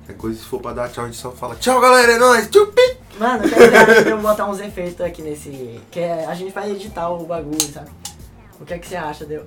[0.08, 2.48] É coisa, se for pra dar tchau, a gente só fala tchau, galera, é nóis,
[2.48, 2.96] tchupi!
[3.18, 5.80] Mano, eu ideia de eu botar uns efeitos aqui nesse.
[5.90, 7.90] Que é, a gente vai editar o bagulho, sabe?
[8.60, 9.46] O que é que você acha de eu,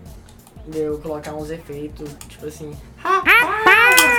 [0.67, 2.71] de eu colocar uns efeitos, tipo assim.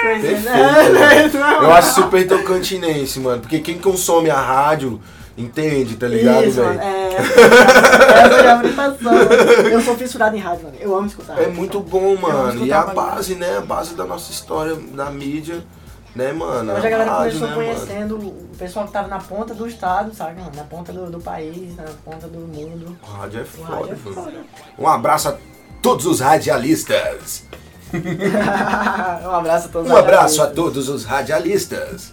[0.04, 1.30] Né?
[1.62, 5.00] Eu acho super tocantinense, mano, porque quem consome a rádio
[5.38, 6.80] entende, tá ligado, velho?
[6.80, 9.12] É, essa é a apresentação.
[9.12, 9.32] mano.
[9.70, 10.76] Eu sou fissurado em rádio, mano.
[10.80, 11.34] Eu amo escutar.
[11.34, 11.54] É rádio.
[11.54, 12.66] muito bom, mano.
[12.66, 13.58] E é a base, né?
[13.58, 15.64] A base da nossa história da mídia,
[16.14, 16.72] né, mano?
[16.74, 17.78] Hoje a galera rádio, começou né, mano?
[17.86, 20.52] conhecendo o pessoal que tava na ponta do estado, sabe, mano?
[20.54, 22.96] Na ponta do, do país, na ponta do mundo.
[23.02, 24.14] O rádio é foda, rádio é mano.
[24.14, 24.32] foda.
[24.78, 25.36] Um abraço a
[25.80, 27.44] todos os radialistas.
[27.92, 30.54] um abraço a todos Um os abraço a radialistas.
[30.54, 32.12] todos os radialistas.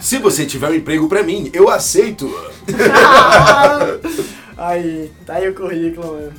[0.00, 2.32] Se você tiver um emprego pra mim, eu aceito.
[4.56, 6.32] aí, tá aí o currículo, mano.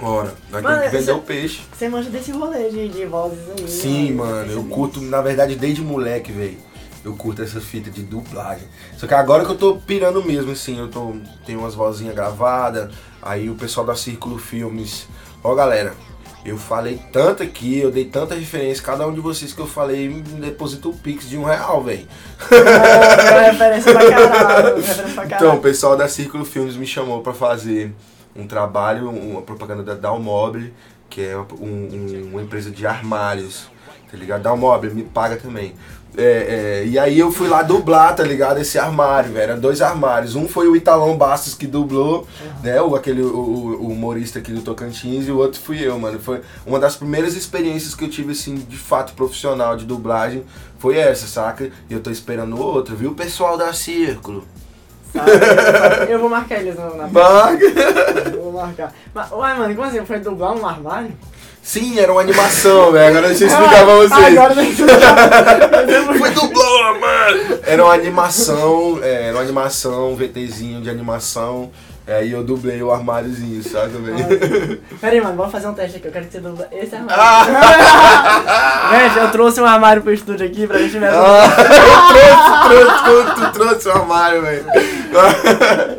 [0.00, 1.62] Ora, nós Mano, temos que vender o peixe.
[1.72, 3.68] Você manja desse rolê de, de vozes aí.
[3.68, 6.56] Sim, mano, eu curto, na verdade, desde moleque, velho.
[7.04, 8.66] Eu curto essa fita de dublagem.
[8.96, 11.14] Só que agora que eu tô pirando mesmo, assim, eu tô.
[11.44, 12.92] Tenho umas vozinhas gravadas.
[13.20, 15.06] Aí o pessoal da Círculo Filmes.
[15.42, 15.92] Ó galera,
[16.44, 20.08] eu falei tanto aqui, eu dei tanta referência, cada um de vocês que eu falei
[20.08, 22.06] me depositou o Pix de um real, velho.
[22.50, 24.76] É, referência pra caralho.
[24.76, 25.34] Referência pra caralho.
[25.36, 27.92] Então, o pessoal da Círculo Filmes me chamou pra fazer
[28.36, 30.72] um trabalho, uma propaganda da Dalmobile,
[31.08, 33.66] que é um- um- uma empresa de armários,
[34.10, 34.42] tá ligado?
[34.42, 35.74] Dalmobile me paga também.
[36.16, 38.58] É, é, e aí eu fui lá dublar, tá ligado?
[38.60, 39.50] Esse armário, velho.
[39.50, 40.36] Eram dois armários.
[40.36, 42.24] Um foi o Italão Bastos que dublou,
[42.62, 42.80] né?
[42.80, 46.20] O, aquele, o, o- humorista aqui do Tocantins, e o outro fui eu, mano.
[46.20, 50.44] Foi uma das primeiras experiências que eu tive, assim, de fato profissional de dublagem.
[50.78, 51.64] Foi essa, saca?
[51.90, 53.12] E eu tô esperando outra, viu?
[53.14, 54.44] Pessoal da Círculo.
[55.14, 56.12] Sabe?
[56.12, 57.64] Eu vou marcar eles na, na Marca.
[58.34, 58.92] Eu vou marcar.
[59.14, 60.04] Mas, uai, mano, como assim?
[60.04, 61.12] Foi dublar um armário?
[61.62, 63.08] Sim, era uma animação, velho.
[63.08, 64.38] Agora deixa eu explicar pra vocês.
[64.38, 64.82] Agora tem que
[66.18, 67.58] Foi dublou, mano!
[67.62, 71.70] Era uma animação, é, era uma animação, um VTzinho de animação.
[72.06, 74.78] Aí eu dublei o armáriozinho, sabe, velho?
[75.00, 76.08] Pera aí, mano, vamos fazer um teste aqui.
[76.08, 77.16] Eu quero que você dubla esse armário.
[77.18, 78.90] Ah!
[79.08, 81.08] Gente, eu trouxe um armário pro estúdio aqui pra gente ver.
[81.08, 81.46] Ah,
[82.70, 84.66] eu trouxe, trouxe, tu trouxe o armário, velho.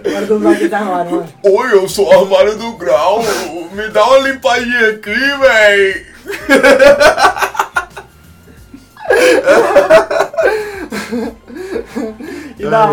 [0.03, 1.27] Quero dublar aqui esse armário, mano.
[1.41, 3.23] Oi, eu sou o armário do grau.
[3.71, 6.05] Me dá uma limpadinha aqui, velho.
[12.57, 12.89] E dá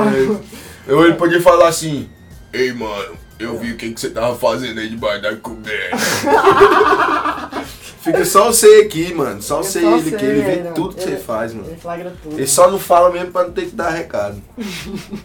[0.86, 2.08] Eu ele podia falar assim,
[2.52, 5.96] ei mano, eu vi o que, que você tava fazendo aí debaixo da coberta.
[8.02, 9.40] Fica só você aqui, mano.
[9.40, 11.68] Só você ele, que ele vê ele, tudo que ele- você faz, mano.
[11.68, 12.34] Ele flagra tudo.
[12.36, 14.42] Ele só não fala mesmo pra não ter que dar recado.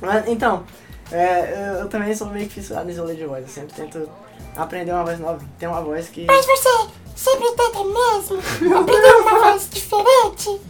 [0.00, 0.64] Mas, então,
[1.12, 3.42] é, eu, eu também sou meio que fissurado nesse rolê de voz.
[3.42, 4.08] Eu sempre tento
[4.56, 5.38] aprender uma voz nova.
[5.58, 6.24] Tem uma voz que.
[6.24, 6.68] Mas você
[7.14, 10.60] sempre tenta mesmo aprender uma voz diferente?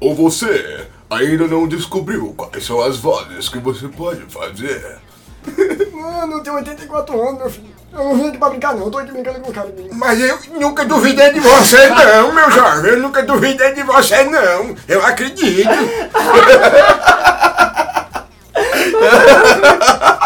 [0.00, 4.98] Ou você ainda não descobriu quais são as vozes que você pode fazer?
[5.92, 7.72] Mano, eu tenho 84 anos, meu filho.
[7.92, 8.86] Eu não vim aqui pra brincar, não.
[8.86, 9.74] Eu tô aqui brincando com o cara.
[9.92, 12.92] Mas eu nunca duvidei de você não, meu jovem.
[12.92, 14.74] Eu nunca duvidei de você não.
[14.88, 15.68] Eu acredito.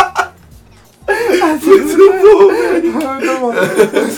[1.64, 1.96] Muito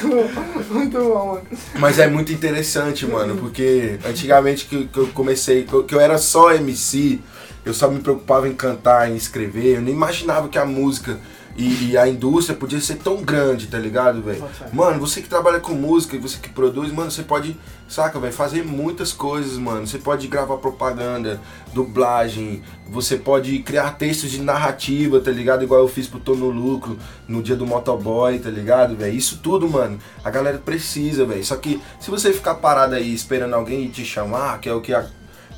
[0.08, 0.28] bom.
[0.70, 1.42] Muito bom, mano.
[1.78, 6.00] Mas é muito interessante, mano, porque antigamente que, que eu comecei, que eu, que eu
[6.00, 7.20] era só MC,
[7.64, 11.18] eu só me preocupava em cantar, em escrever, eu nem imaginava que a música
[11.58, 14.42] e, e a indústria podia ser tão grande, tá ligado, velho?
[14.48, 14.66] Fé.
[14.72, 17.56] Mano, você que trabalha com música e você que produz, mano, você pode,
[17.88, 19.86] saca, velho, fazer muitas coisas, mano.
[19.86, 21.40] Você pode gravar propaganda,
[21.74, 25.62] dublagem, você pode criar textos de narrativa, tá ligado?
[25.64, 29.14] Igual eu fiz pro Tô no Lucro no dia do motoboy, tá ligado, velho?
[29.16, 31.44] Isso tudo, mano, a galera precisa, velho.
[31.44, 34.94] Só que se você ficar parado aí esperando alguém te chamar, que é o que,
[34.94, 35.06] a-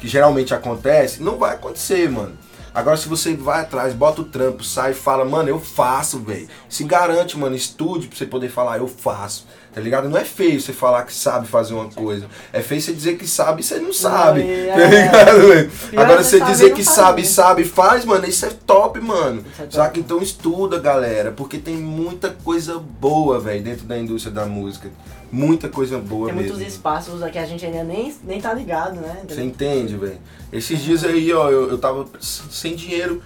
[0.00, 2.32] que geralmente acontece, não vai acontecer, mano.
[2.72, 6.48] Agora, se você vai atrás, bota o trampo, sai e fala, mano, eu faço, velho.
[6.68, 9.46] Se garante, mano, estude pra você poder falar, eu faço.
[9.72, 10.08] Tá ligado?
[10.08, 12.26] Não é feio você falar que sabe fazer uma coisa.
[12.52, 14.40] É feio você dizer que sabe e você não sabe.
[14.40, 15.70] e tá é- ligado, velho?
[15.90, 19.44] Pior Agora é você dizer que sabe, sabe faz, mano, isso é top, mano.
[19.52, 19.76] Isso é top.
[19.76, 20.00] Saca?
[20.00, 21.30] Então estuda, galera.
[21.30, 24.90] Porque tem muita coisa boa, velho, dentro da indústria da música.
[25.30, 26.56] Muita coisa boa Tem mesmo.
[26.56, 29.22] muitos espaços que a gente ainda nem, nem tá ligado, né?
[29.28, 30.18] Você entende, velho?
[30.52, 33.22] Esses dias aí, ó, eu, eu tava sem dinheiro.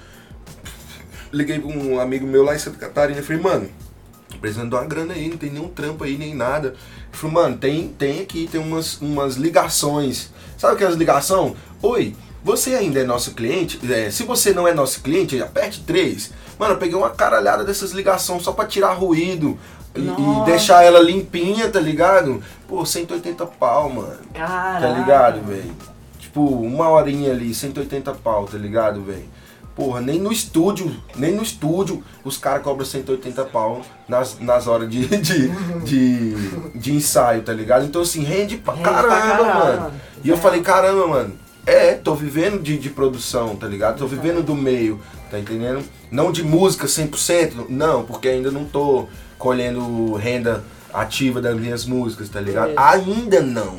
[1.33, 3.71] Liguei pra um amigo meu lá em Santa Catarina e falei, mano,
[4.45, 6.69] precisando de uma grana aí, não tem nenhum trampo aí, nem nada.
[6.69, 6.77] Ele
[7.13, 10.31] falou, mano, tem, tem aqui, tem umas, umas ligações.
[10.59, 11.57] Sabe aquelas ligação?
[11.81, 13.81] Oi, você ainda é nosso cliente?
[13.91, 16.31] É, se você não é nosso cliente, aperte três.
[16.59, 19.59] Mano, eu peguei uma caralhada dessas ligações só pra tirar ruído.
[19.97, 22.43] E, e deixar ela limpinha, tá ligado?
[22.69, 24.19] Pô, 180 pau, mano.
[24.35, 24.87] Caraca.
[24.87, 25.75] Tá ligado, velho?
[26.19, 29.25] Tipo, uma horinha ali, 180 pau, tá ligado, velho?
[29.75, 34.89] Porra, nem no estúdio, nem no estúdio os caras cobram 180 pau nas, nas horas
[34.89, 35.49] de, de,
[35.85, 36.35] de,
[36.79, 37.85] de ensaio, tá ligado?
[37.85, 39.81] Então assim, rende pra Rende pra caramba, mano.
[39.81, 39.93] mano.
[40.23, 40.39] E eu É.
[40.39, 41.33] falei, caramba, mano,
[41.67, 43.99] é, tô vivendo de, de produção, tá ligado?
[43.99, 45.01] Tô vivendo do meio,
[45.31, 45.83] tá entendendo?
[46.11, 49.07] Não de música 100%, não, porque ainda não tô
[49.39, 50.63] colhendo renda
[50.93, 52.71] ativa das minhas músicas, tá ligado?
[52.71, 52.75] É.
[52.77, 53.77] Ainda não.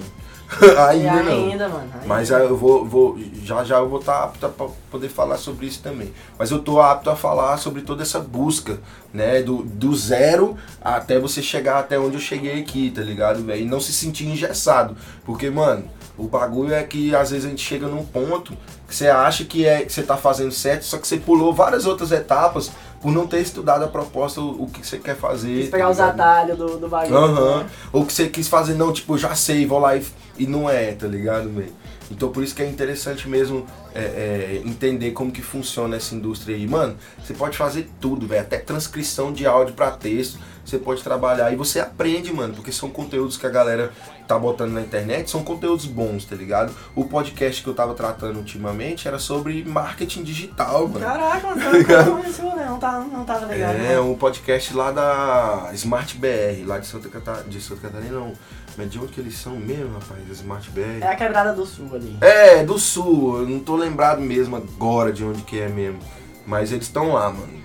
[0.88, 1.32] Ainda não.
[1.32, 1.90] ainda, mano.
[1.94, 2.08] ainda.
[2.08, 5.38] Mas aí eu vou, vou já já eu vou estar apto a pa- poder falar
[5.38, 6.14] sobre isso também.
[6.38, 8.80] Mas eu tô apto a falar sobre toda essa busca,
[9.14, 13.62] né, do, do zero até você chegar até onde eu cheguei aqui, tá ligado, velho?
[13.62, 14.96] E não se sentir engessado,
[15.26, 15.86] porque mano,
[16.18, 18.54] o bagulho é que às vezes a gente chega num ponto
[18.88, 21.86] que você acha que é que você tá fazendo certo, só que você pulou várias
[21.86, 22.72] outras etapas
[23.02, 25.62] por não ter estudado a proposta o, o que você quer fazer.
[25.62, 26.20] Quis tá pegar os ligado?
[26.20, 27.18] atalhos do, do bagulho.
[27.18, 27.58] Aham.
[27.60, 27.70] né?
[27.94, 30.06] Ou que você quis fazer, não, tipo, já sei, vou lá e,
[30.38, 31.74] e não é, tá ligado, velho?
[32.12, 36.56] Então por isso que é interessante mesmo é, é, entender como que funciona essa indústria
[36.56, 36.68] aí.
[36.68, 38.42] Mano, você pode fazer tudo, velho.
[38.42, 42.90] Até transcrição de áudio pra texto, você pode trabalhar e você aprende, mano, porque são
[42.90, 43.92] conteúdos que a galera
[44.28, 46.74] tá botando na internet, são conteúdos bons, tá ligado?
[46.96, 51.06] O podcast que eu tava tratando ultimamente era sobre marketing digital, mano.
[51.06, 53.76] Caraca, não conheci o rolê, não, tá, não tava ligado.
[53.76, 54.00] É, né?
[54.00, 57.46] um podcast lá da Smart BR, lá de Santa Catarina.
[57.48, 58.34] De Santa Catarina não.
[58.78, 60.22] Mas de onde que eles são mesmo, rapaz?
[60.30, 61.02] Smart BR.
[61.02, 62.18] É a quebrada do sul ali.
[62.22, 63.40] É, do sul.
[63.40, 66.00] Eu não tô lembrado mesmo agora de onde que é mesmo.
[66.46, 67.64] Mas eles estão lá, mano.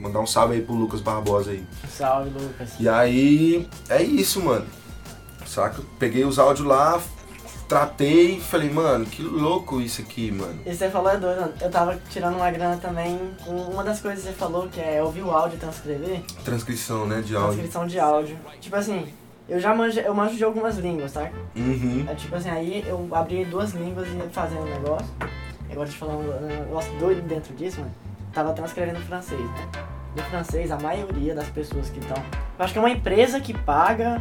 [0.00, 1.64] Mandar um salve aí pro Lucas Barbosa aí.
[1.88, 2.74] Salve, Lucas.
[2.78, 4.66] E aí, é isso, mano.
[5.46, 5.82] Saca?
[5.98, 7.00] Peguei os áudios lá,
[7.68, 10.60] tratei e falei, mano, que louco isso aqui, mano.
[10.66, 11.54] E você falou é doido, mano.
[11.60, 15.22] eu tava tirando uma grana também uma das coisas que você falou, que é ouvir
[15.22, 16.22] o áudio e transcrever.
[16.44, 17.52] Transcrição, né, de áudio.
[17.52, 18.38] Transcrição de áudio.
[18.60, 19.06] Tipo assim,
[19.48, 21.30] eu já manjo, eu manjo de algumas línguas, tá?
[21.54, 22.04] Uhum.
[22.08, 25.06] É tipo assim, aí eu abri duas línguas e ia fazendo um negócio.
[25.70, 27.92] Agora te falar um negócio doido dentro disso, mano.
[28.32, 29.68] Tava transcrevendo francês, né?
[30.16, 32.16] No francês, a maioria das pessoas que estão.
[32.58, 34.20] Eu acho que é uma empresa que paga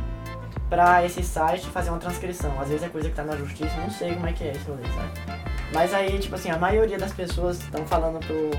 [0.70, 2.52] pra esse site fazer uma transcrição.
[2.60, 4.84] Às vezes é coisa que tá na justiça, não sei como é que é rolê,
[4.84, 5.42] sabe?
[5.74, 8.52] Mas aí, tipo assim, a maioria das pessoas estão falando pro,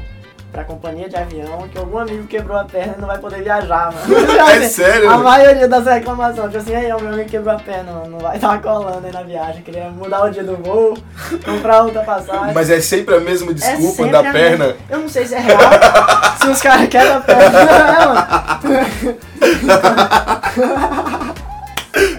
[0.57, 3.92] pra companhia de avião que algum amigo quebrou a perna e não vai poder viajar,
[3.92, 4.16] mano.
[4.57, 5.07] É sério?
[5.07, 5.24] A mano?
[5.24, 8.36] maioria das reclamações, tipo assim, aí o meu amigo quebrou a perna, mano, não vai
[8.40, 10.96] estar colando aí na viagem, queria mudar o dia do voo,
[11.44, 12.54] comprar outra passagem.
[12.54, 14.64] Mas é sempre a mesma É desculpa sempre da a perna.
[14.66, 14.76] mesma.
[14.88, 15.59] Eu não sei se é real,
[16.40, 19.18] se os caras quebram a perna, é, mano.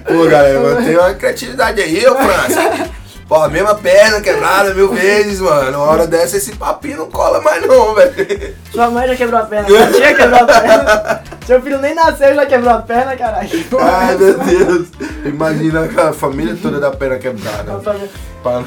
[0.05, 2.89] Pô, galera, mantém uma criatividade aí, ô França.
[3.27, 5.79] Pô, a mesma perna quebrada mil vezes, mano.
[5.79, 8.55] Uma hora dessa esse papinho não cola mais não, velho.
[8.71, 12.33] Sua mãe já quebrou a perna, sua tia quebrou a perna, seu filho nem nasceu
[12.35, 13.49] já quebrou a perna, caralho.
[13.81, 14.87] Ai, meu Deus.
[15.25, 17.63] Imagina a família toda da perna quebrada.
[17.79, 17.99] Perna
[18.41, 18.63] Perna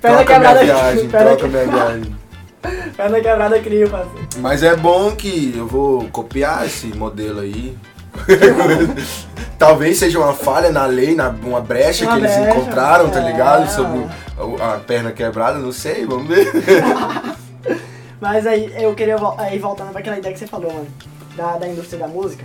[0.00, 2.16] Troca minha quebrada- viagem, perna troca minha viagem.
[3.22, 4.28] quebrada cria, parceiro.
[4.38, 7.76] Mas é bom que eu vou copiar esse modelo aí.
[9.58, 13.20] Talvez seja uma falha na lei, na, uma brecha Uma que eles brecha, encontraram, tá
[13.20, 13.30] é.
[13.32, 13.68] ligado?
[13.68, 14.06] Sobre
[14.60, 16.52] a, a perna quebrada, não sei, vamos ver.
[18.20, 20.86] Mas aí eu queria aí voltando pra aquela ideia que você falou, mano,
[21.36, 22.44] da, da indústria da música.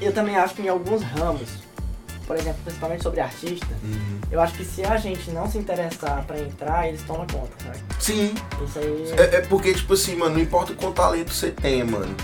[0.00, 1.48] Eu também acho que em alguns ramos,
[2.26, 3.66] por exemplo, principalmente sobre artista,
[4.30, 7.78] eu acho que se a gente não se interessar pra entrar, eles tomam conta, sabe?
[8.00, 8.34] Sim,
[8.64, 9.14] Isso aí.
[9.16, 12.14] É, é porque, tipo assim, mano, não importa quanto talento você tem, mano.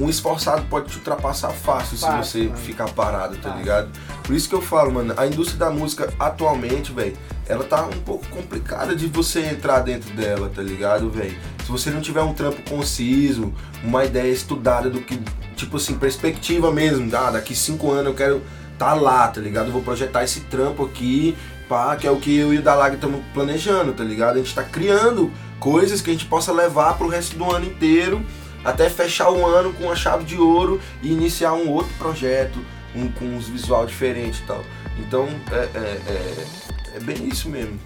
[0.00, 2.56] Um esforçado pode te ultrapassar fácil, Fácil, se você mano.
[2.56, 3.58] ficar parado, tá Fácil.
[3.58, 3.90] ligado?
[4.22, 7.14] Por isso que eu falo, mano, a indústria da música atualmente, velho,
[7.46, 11.36] ela tá um pouco complicada de você entrar dentro dela, tá ligado, velho?
[11.64, 13.52] Se você não tiver um trampo conciso,
[13.84, 15.20] uma ideia estudada do que,
[15.56, 18.42] tipo assim, perspectiva mesmo, ah, daqui cinco anos eu quero
[18.78, 19.66] tá lá, tá ligado?
[19.66, 21.36] Eu vou projetar esse trampo aqui,
[21.68, 24.36] pá, que é o que eu e o Dalag estamos planejando, tá ligado?
[24.36, 25.30] A gente tá criando
[25.60, 28.20] coisas que a gente possa levar pro resto do ano inteiro,
[28.64, 32.58] até fechar o ano com a chave de ouro e iniciar um outro projeto,
[32.94, 34.62] um, com uns visual diferente e tal.
[34.98, 37.78] Então é, é, é, é bem isso mesmo.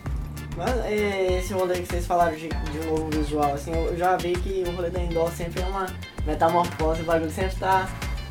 [0.57, 4.17] Mas é, esse rolê que vocês falaram de, de um novo visual, assim, eu já
[4.17, 5.87] vi que o rolê da Indoor sempre é uma
[6.25, 7.87] metamorfose, o bagulho sempre tá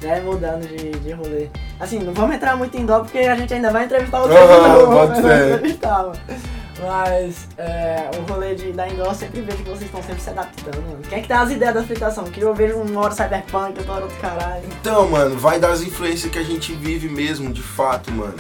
[0.06, 1.48] né, mudando de, de rolê.
[1.80, 4.78] Assim, não vamos entrar muito em Indoor porque a gente ainda vai entrevistar o Aham,
[4.78, 5.78] não, pode ser.
[5.78, 6.12] vai.
[6.82, 10.30] Mas é, o rolê de, da Indoor eu sempre vejo que vocês estão sempre se
[10.30, 11.00] adaptando, mano.
[11.08, 12.26] Quem é que dá as ideias da fritação?
[12.26, 14.64] Que eu vejo uma hora cyberpunk, outra hora outro caralho.
[14.80, 18.36] Então, mano, vai das influências que a gente vive mesmo, de fato, mano.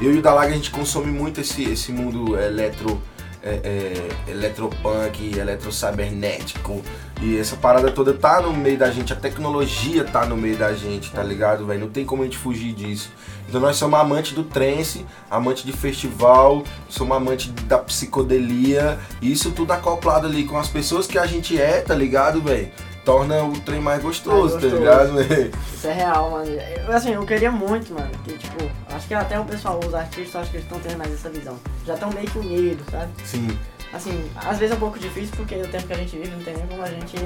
[0.00, 3.00] Eu e o Dalag a gente consome muito esse, esse mundo eletro.
[3.40, 6.82] É, é, eletropunk, eletrocibernético
[7.20, 10.72] e essa parada toda tá no meio da gente, a tecnologia tá no meio da
[10.72, 11.80] gente, tá ligado, velho?
[11.80, 13.10] Não tem como a gente fugir disso.
[13.48, 19.72] Então nós somos amantes do trance, amante de festival, somos amante da psicodelia, isso tudo
[19.72, 22.70] acoplado ali com as pessoas que a gente é, tá ligado, velho?
[23.08, 24.76] Torna o trem mais gostoso, Mais tá gostoso.
[24.76, 25.50] ligado, velho?
[25.72, 26.50] Isso é real, mano.
[26.50, 30.42] Eu, assim, eu queria muito, mano, que tipo, acho que até o pessoal, os artistas,
[30.42, 31.58] acho que eles estão tendo mais essa visão.
[31.86, 33.10] Já estão meio que unidos, sabe?
[33.24, 33.58] Sim.
[33.94, 36.44] Assim, às vezes é um pouco difícil porque o tempo que a gente vive não
[36.44, 37.16] tem nem como a gente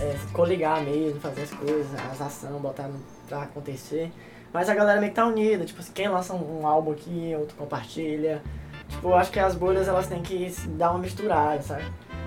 [0.00, 2.90] é, coligar mesmo, fazer as coisas, as ações, botar
[3.28, 4.10] pra acontecer.
[4.52, 7.54] Mas a galera meio que tá unida, tipo, quem lança um, um álbum aqui, outro
[7.56, 8.42] compartilha.
[8.88, 11.84] Tipo, eu acho que as bolhas elas têm que dar uma misturada, sabe?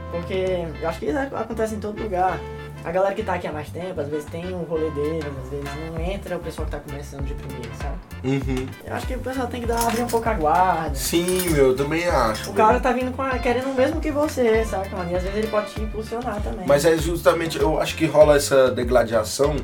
[0.10, 2.40] Porque eu acho que isso acontece em todo lugar.
[2.88, 5.50] A galera que tá aqui há mais tempo, às vezes tem um rolê deles, às
[5.50, 7.98] vezes não entra o pessoal que tá começando de primeiro, sabe?
[8.24, 8.66] Uhum.
[8.86, 10.96] Eu acho que o pessoal tem que dar, abrir um pouco a guarda.
[10.96, 12.50] Sim, meu, eu também acho.
[12.50, 15.12] O cara tá vindo com a, querendo o mesmo que você, sabe, mano?
[15.12, 16.66] E às vezes ele pode te impulsionar também.
[16.66, 19.58] Mas é justamente, eu acho que rola essa degladiação,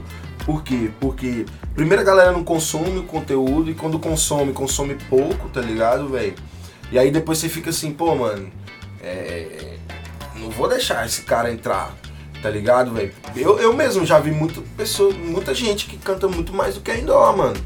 [0.45, 0.91] por quê?
[0.99, 6.09] Porque primeiro a galera não consome o conteúdo e quando consome, consome pouco, tá ligado,
[6.09, 6.35] velho?
[6.91, 8.51] E aí depois você fica assim, pô, mano,
[9.01, 9.77] é,
[10.35, 11.93] não vou deixar esse cara entrar,
[12.43, 13.11] tá ligado, velho?
[13.35, 16.91] Eu, eu mesmo já vi muita pessoa, muita gente que canta muito mais do que
[16.91, 17.59] a Indoor, mano.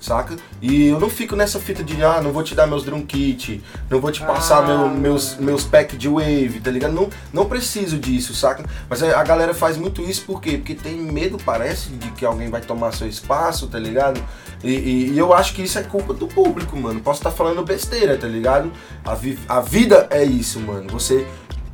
[0.00, 0.36] Saca?
[0.60, 3.62] E eu não fico nessa fita de, ah, não vou te dar meus drum kit,
[3.88, 6.92] não vou te passar Ah, meu- meus, meus pack de wave, tá ligado?
[6.92, 8.62] Não, não preciso disso, saca?
[8.86, 10.58] Mas a galera faz muito isso por quê?
[10.58, 14.22] Porque tem medo, parece, de que alguém vai tomar seu espaço, tá ligado?
[14.62, 17.00] E, e- e eu acho que isso é culpa do público, mano.
[17.00, 18.70] Posso estar falando besteira, tá ligado?
[19.06, 20.86] A, vi- a vida é isso, mano.
[20.92, 21.26] Você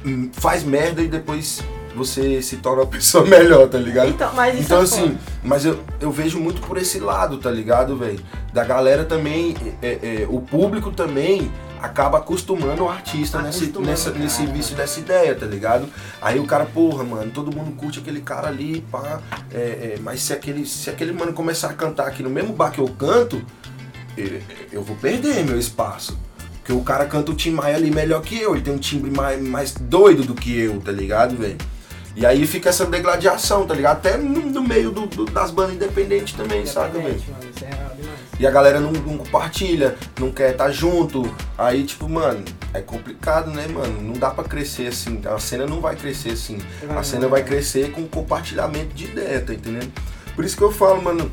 [0.06, 1.64] hum, faz merda e depois
[1.95, 4.09] você se torna uma pessoa melhor, tá ligado?
[4.11, 5.18] Então, mas isso Então é assim, foda.
[5.43, 8.20] mas eu, eu vejo muito por esse lado, tá ligado, velho?
[8.53, 11.51] Da galera também, é, é, o público também
[11.82, 15.88] acaba acostumando o artista nesse, Acostumando, nessa, nesse vício dessa ideia, tá ligado?
[16.20, 19.20] Aí o cara, porra, mano, todo mundo curte aquele cara ali, pá.
[19.53, 22.70] é, é, mas se aquele, se aquele mano começar a cantar aqui no mesmo bar
[22.70, 23.43] que eu canto,
[24.16, 24.41] eu,
[24.72, 26.18] eu vou perder meu espaço.
[26.59, 29.11] Porque o cara canta o Tim Maia ali melhor que eu, ele tem um timbre
[29.11, 31.57] mais, mais doido do que eu, tá ligado, velho?
[32.16, 33.98] E aí fica essa degladiação, tá ligado?
[33.98, 37.11] Até no, meio do- do- das bandas independentes também, saca, velho?
[37.11, 37.90] Independente, isso é.
[38.38, 41.32] E a galera não, não compartilha, não quer estar junto.
[41.56, 42.42] Aí, tipo, mano,
[42.74, 44.00] é complicado, né, mano?
[44.02, 45.20] Não dá pra crescer assim.
[45.24, 46.58] A cena não vai crescer assim.
[46.88, 47.44] A cena vai.
[47.44, 49.92] crescer com compartilhamento de ideia, tá entendendo?
[50.34, 51.30] Por isso que eu falo, mano.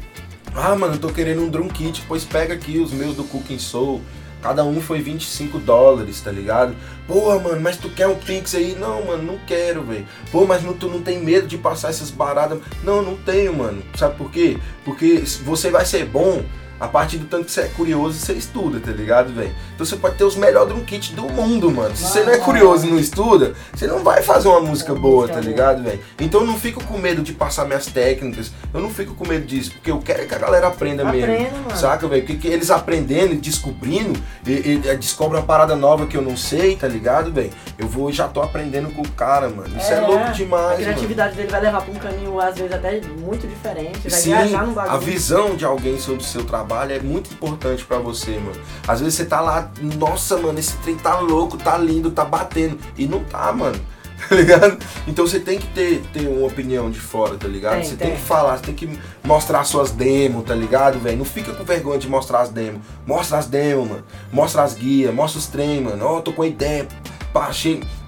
[0.55, 3.59] Ah, mano, eu tô querendo um drum kit, pois pega aqui os meus do Cooking
[3.59, 4.01] Soul.
[4.41, 6.75] Cada um foi 25 dólares, tá ligado?
[7.07, 8.75] Pô, mano, mas tu quer um Pix aí?
[8.79, 10.05] Não, mano, não quero, velho.
[10.31, 12.59] Pô, mas não, tu não tem medo de passar essas baradas?
[12.83, 13.81] Não, não tenho, mano.
[13.95, 14.57] Sabe por quê?
[14.85, 16.43] Porque você vai ser bom
[16.79, 19.53] a partir do tanto que você é curioso você estuda, tá ligado, velho?
[19.73, 21.95] Então você pode ter os melhores drum kit do mundo, mano.
[21.95, 25.21] Se você não é curioso e não estuda, você não vai fazer uma música boa,
[25.21, 25.99] música tá ligado, velho?
[26.19, 28.51] Então eu não fico com medo de passar minhas técnicas.
[28.73, 31.31] Eu não fico com medo disso, porque eu quero que a galera aprenda mesmo.
[31.33, 31.77] Aprenda, mano.
[31.77, 32.21] Saca, velho?
[32.23, 36.21] Porque que eles aprendendo e descobrindo, e, e, e descobrem uma parada nova que eu
[36.21, 37.51] não sei, tá ligado, velho?
[37.77, 39.75] Eu vou já tô aprendendo com o cara, mano.
[39.77, 40.83] Isso é, louco A demais, mano.
[40.83, 44.07] criatividade dele vai levar pra um caminho, às vezes, até muito diferente.
[44.09, 44.95] Vai Sim, viajar no bagulho.
[44.95, 48.59] a visão de alguém sobre o seu trabalho é muito importante pra você, mano.
[48.87, 52.77] Às vezes você tá lá, nossa, mano, esse trem tá louco, tá lindo, tá batendo.
[52.97, 53.79] E não tá, mano.
[54.27, 54.77] Tá ligado?
[55.05, 57.75] Então você tem que ter, ter uma opinião de fora, tá ligado?
[57.75, 58.07] Tem, você tem.
[58.07, 58.17] tem.
[58.17, 61.17] que falar, você tem que mostrar suas demos, tá ligado, velho?
[61.17, 62.81] Não fica com vergonha de mostrar as demos.
[63.05, 64.03] Mostra as demos, mano.
[64.31, 66.03] Mostra as guias, mostra os trem, mano.
[66.03, 66.87] Ó, tô com ideia.
[67.31, 67.51] Pá,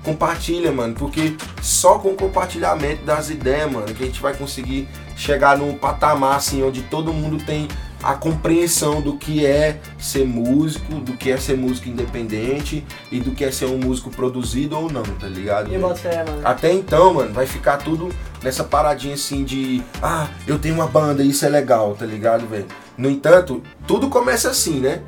[0.03, 4.87] Compartilha, mano, porque só com o compartilhamento das ideias, mano, que a gente vai conseguir
[5.15, 7.67] chegar num patamar assim onde todo mundo tem
[8.01, 13.31] a compreensão do que é ser músico, do que é ser músico independente e do
[13.31, 15.73] que é ser um músico produzido ou não, tá ligado?
[15.73, 16.41] E bota fé, mano.
[16.43, 18.09] Até então, mano, vai ficar tudo
[18.41, 22.67] nessa paradinha assim de ah, eu tenho uma banda, isso é legal, tá ligado, velho?
[22.97, 25.01] No entanto, tudo começa assim, né?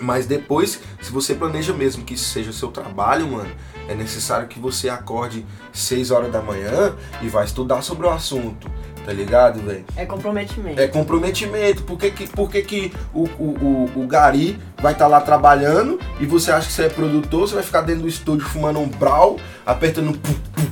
[0.00, 3.50] Mas depois, se você planeja mesmo que isso seja seu trabalho, mano,
[3.88, 8.70] é necessário que você acorde 6 horas da manhã e vai estudar sobre o assunto,
[9.08, 9.86] tá ligado, velho?
[9.96, 10.78] É comprometimento.
[10.78, 11.82] É comprometimento.
[11.84, 15.98] Por que, que, por que, que o, o, o, o Gari vai estar lá trabalhando
[16.20, 18.86] e você acha que você é produtor, você vai ficar dentro do estúdio fumando um
[18.86, 20.66] brau, apertando pum, pum,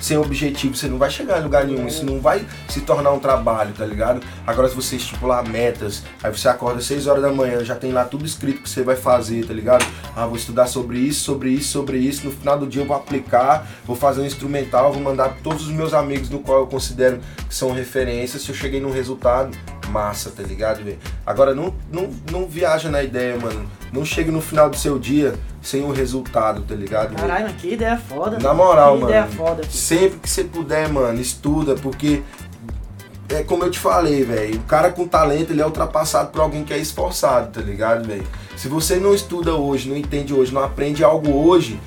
[0.00, 3.18] sem objetivo, você não vai chegar em lugar nenhum, isso não vai se tornar um
[3.18, 4.20] trabalho, tá ligado?
[4.46, 7.92] Agora se você estipular metas, aí você acorda às 6 horas da manhã, já tem
[7.92, 9.86] lá tudo escrito que você vai fazer, tá ligado?
[10.16, 12.96] Ah, vou estudar sobre isso, sobre isso, sobre isso, no final do dia eu vou
[12.96, 16.66] aplicar, vou fazer um instrumental, vou mandar pra todos os meus amigos no qual eu
[16.66, 19.56] considero que são referências, se eu cheguei num resultado,
[19.90, 20.80] massa, tá ligado?
[21.26, 23.68] Agora não, não, não viaja na ideia, mano.
[23.92, 27.14] Não chega no final do seu dia sem o resultado, tá ligado?
[27.14, 28.38] Caralho, mas que ideia foda.
[28.38, 29.10] Na moral, que mano.
[29.10, 29.62] ideia foda.
[29.62, 29.72] filho.
[29.72, 32.22] Sempre que você puder, mano, estuda, porque
[33.28, 34.56] é como eu te falei, velho.
[34.56, 38.26] O cara com talento, ele é ultrapassado por alguém que é esforçado, tá ligado, velho?
[38.56, 41.78] Se você não estuda hoje, não entende hoje, não aprende algo hoje,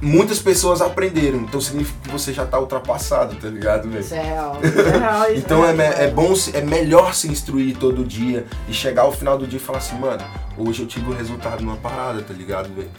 [0.00, 1.38] muitas pessoas aprenderam.
[1.38, 4.00] Então significa que você já tá ultrapassado, tá ligado, velho?
[4.00, 4.58] Isso é real.
[4.62, 5.30] Isso é real.
[5.30, 5.92] Isso Então é, real.
[5.92, 9.62] é bom, é melhor se instruir todo dia e chegar ao final do dia e
[9.62, 10.22] falar assim, mano,
[10.56, 12.90] hoje eu tive o resultado numa parada, tá ligado, velho?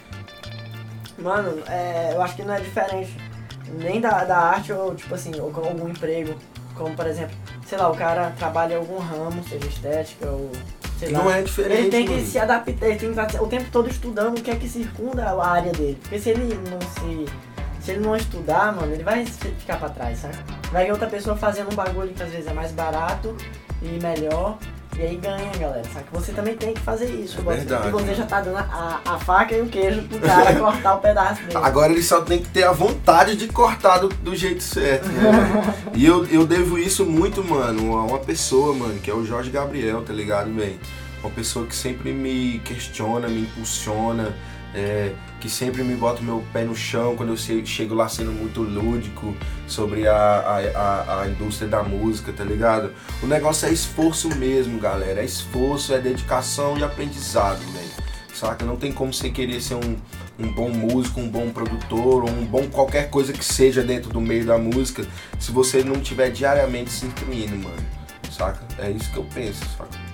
[1.18, 3.16] Mano, é, eu acho que não é diferente
[3.76, 6.34] nem da, da arte ou, tipo assim, ou com algum emprego.
[6.74, 7.36] Como, por exemplo,
[7.66, 10.50] sei lá, o cara trabalha em algum ramo, seja estética ou
[10.98, 11.18] sei lá.
[11.22, 12.26] Não é diferente, Ele tem que mano.
[12.26, 15.24] se adaptar, ele tem que estar o tempo todo estudando o que é que circunda
[15.24, 15.98] a área dele.
[16.02, 17.26] Porque se ele não se.
[17.80, 20.36] Se ele não estudar, mano, ele vai ficar pra trás, sabe?
[20.70, 23.34] Vai ver outra pessoa fazendo um bagulho que às vezes é mais barato
[23.80, 24.58] e melhor.
[24.98, 25.84] E aí ganha, galera.
[25.92, 26.06] Sabe?
[26.12, 27.38] Você também tem que fazer isso.
[27.38, 30.54] É Você- verdade, você já tá dando a, a faca e o queijo pro cara
[30.58, 31.56] cortar o pedaço dele.
[31.56, 35.74] Agora ele só tem que ter a vontade de cortar do, do jeito certo, né?
[35.94, 39.50] e eu, eu devo isso muito, mano, a uma pessoa, mano, que é o Jorge
[39.50, 40.78] Gabriel, tá ligado, velho?
[41.22, 44.34] Uma pessoa que sempre me questiona, me impulsiona,
[44.74, 48.08] é, que sempre me bota o meu pé no chão quando eu che- chego lá
[48.08, 49.34] sendo muito lúdico
[49.66, 52.92] sobre a, a, a, a indústria da música, tá ligado?
[53.22, 55.20] O negócio é esforço mesmo, galera.
[55.20, 58.08] É esforço, é dedicação e aprendizado, velho.
[58.34, 58.64] Saca?
[58.64, 59.96] Não tem como você querer ser um,
[60.38, 64.20] um bom músico, um bom produtor, ou um bom qualquer coisa que seja dentro do
[64.20, 65.04] meio da música,
[65.40, 67.84] se você não tiver diariamente se instruindo, mano.
[68.30, 68.60] Saca?
[68.78, 70.08] É isso que eu penso, saca?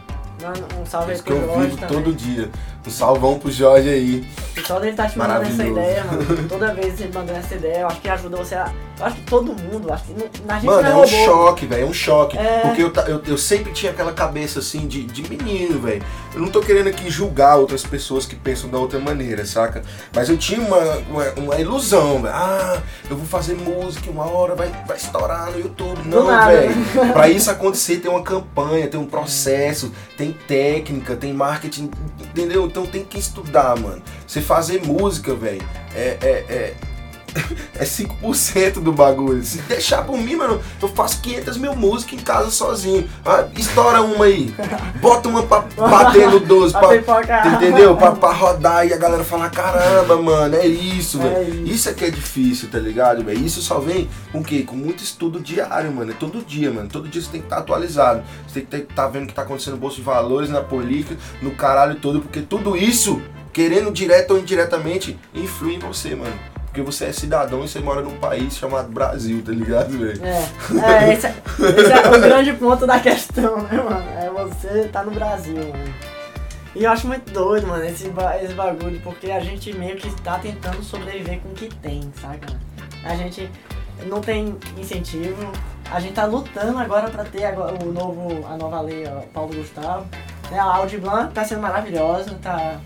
[0.79, 2.03] Um É salve aí isso que eu vivo também.
[2.03, 2.51] todo dia.
[2.87, 4.25] Um salvão pro Jorge aí.
[4.57, 6.45] E só dele tá te mandando essa ideia, mano.
[6.49, 8.71] Toda vez ele mandando essa ideia, eu acho que ajuda você a.
[8.99, 11.01] Eu acho que todo mundo, acho que não, a gente Mano, não é é um
[11.01, 11.09] robô.
[11.09, 12.39] choque, velho, é um choque.
[12.39, 12.61] É.
[12.61, 16.01] Porque eu, eu, eu sempre tinha aquela cabeça assim de, de menino, velho.
[16.33, 19.83] Eu não tô querendo aqui julgar outras pessoas que pensam da outra maneira, saca?
[20.15, 20.79] Mas eu tinha uma,
[21.11, 22.35] uma, uma ilusão, velho.
[22.35, 22.81] Ah,
[23.11, 25.99] eu vou fazer música, uma hora vai, vai estourar no YouTube.
[26.07, 26.75] Não, velho.
[27.13, 32.69] Pra isso acontecer, tem uma campanha, tem um processo, tem técnica, tem marketing, entendeu?
[32.75, 34.03] Então tem que estudar, mano.
[34.27, 35.63] Você fazer música, velho,
[35.95, 36.75] é, é, é,
[37.75, 39.43] é 5% do bagulho.
[39.43, 43.09] Se deixar por mim, mano, eu faço 500 mil músicas em casa sozinho.
[43.25, 44.55] Ah, estoura uma aí.
[45.01, 46.95] Bota uma pra bater no 12, Pra
[47.55, 47.97] entendeu?
[47.97, 51.65] Pra, pra rodar e a galera falar, caramba, mano, é isso, É velho.
[51.65, 51.75] isso.
[51.75, 53.45] Isso é que é difícil, tá ligado, velho?
[53.45, 54.63] Isso só vem com o quê?
[54.63, 56.13] Com muito estudo diário, mano.
[56.13, 56.89] É todo dia, mano.
[56.89, 58.23] Todo dia você tem que estar atualizado.
[58.47, 61.17] Você tem que estar vendo o que tá acontecendo no Bolsa de Valores, na política,
[61.43, 63.21] no caralho todo, porque tudo isso,
[63.53, 66.33] querendo direto ou indiretamente, influi em você, mano.
[66.75, 70.21] Porque você é cidadão e você mora num país chamado Brasil, tá ligado, velho?
[70.25, 71.35] É, é, esse, é,
[71.79, 74.05] esse é o grande ponto da questão, né, mano?
[74.19, 75.95] É você tá no Brasil, mano.
[76.75, 78.13] E eu acho muito doido, mano, esse,
[78.43, 82.59] esse bagulho, porque a gente meio que tá tentando sobreviver com o que tem, saca?
[83.05, 83.49] A gente
[84.07, 85.53] não tem incentivo,
[85.93, 89.55] a gente tá lutando agora pra ter agora o novo, a nova lei, ó, Paulo
[89.55, 90.07] Gustavo.
[90.51, 92.81] Né, a Audi Blanc tá sendo maravilhosa, tá...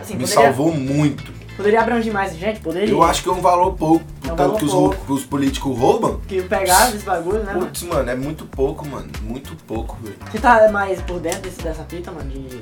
[0.00, 1.39] Assim, Me poderia, salvou muito.
[1.60, 2.88] Poderia abranger mais gente, poderia.
[2.88, 4.72] Eu acho que é um valor pouco, É um tanto que os,
[5.08, 6.20] os políticos roubam.
[6.26, 7.66] Que pegava esse bagulho, né, mano?
[7.66, 9.08] Putz, mano, é muito pouco, mano.
[9.22, 10.16] Muito pouco, velho.
[10.30, 12.30] Você tá mais por dentro desse, dessa fita, mano?
[12.30, 12.60] De...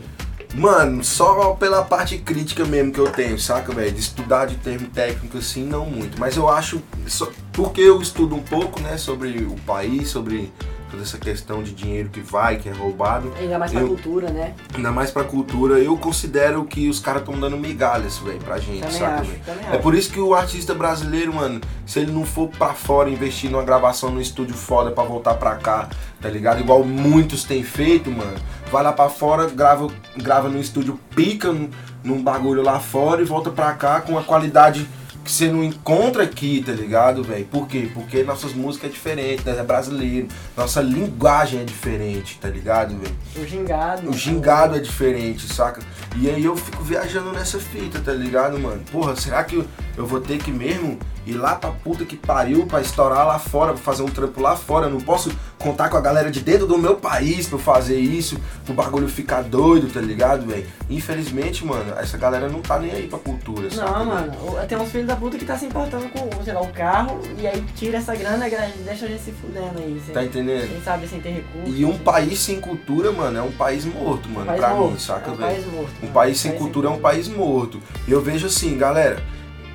[0.54, 3.92] Mano, só pela parte crítica mesmo que eu tenho, saca, velho?
[3.92, 6.18] De estudar de termo técnico assim, não muito.
[6.18, 10.50] Mas eu acho, só- porque eu estudo um pouco, né, sobre o país, sobre
[10.90, 14.30] toda essa questão de dinheiro que vai, que é roubado, Ainda mais pra Eu- cultura,
[14.30, 14.54] né?
[14.74, 18.80] ainda mais pra cultura, eu considero que os caras estão dando migalhas, velho, pra gente,
[18.80, 19.78] Também saca, acho, também É acho.
[19.80, 23.62] por isso que o artista brasileiro, mano, se ele não for pra fora investir numa
[23.62, 25.88] gravação no estúdio foda pra voltar pra cá,
[26.20, 26.60] tá ligado?
[26.60, 28.36] Igual muitos têm feito, mano.
[28.70, 31.70] Vai lá pra fora, grava, grava no estúdio pica, num,
[32.04, 34.86] num bagulho lá fora e volta pra cá com a qualidade
[35.28, 37.44] que você não encontra aqui, tá ligado, velho?
[37.44, 37.90] Por quê?
[37.92, 40.26] Porque nossas músicas é diferente, nós é brasileiro,
[40.56, 43.14] nossa linguagem é diferente, tá ligado, velho?
[43.36, 44.08] O gingado.
[44.08, 45.82] O gingado é diferente, saca?
[46.16, 48.80] E aí eu fico viajando nessa fita, tá ligado, mano?
[48.90, 49.56] Porra, será que
[49.96, 53.74] eu, vou ter que mesmo ir lá pra puta que pariu pra estourar lá fora,
[53.74, 54.86] pra fazer um trampo lá fora?
[54.86, 57.98] Eu não posso contar com a galera de dentro do meu país pra eu fazer
[58.00, 60.66] isso, pro bagulho ficar doido, tá ligado, velho?
[60.88, 63.90] Infelizmente, mano, essa galera não tá nem aí pra cultura, saca?
[63.90, 66.60] Não, mano, o- tem uns filhos da puta que tá se importando com, sei lá,
[66.62, 70.00] o carro e aí tira essa grana e gra- deixa a gente se fudendo aí.
[70.04, 70.68] Sem, Tá entendendo?
[70.68, 71.78] sem saber, sem ter recursos.
[71.78, 74.92] E um país sem cultura, mano, é um país morto, mano, Um país pra morto,
[74.92, 75.50] mim, saca, é um velho?
[75.52, 75.90] país morto.
[75.98, 76.12] Um mano.
[76.14, 77.80] país sem cultura é um país morto.
[78.06, 79.22] E eu vejo assim, galera,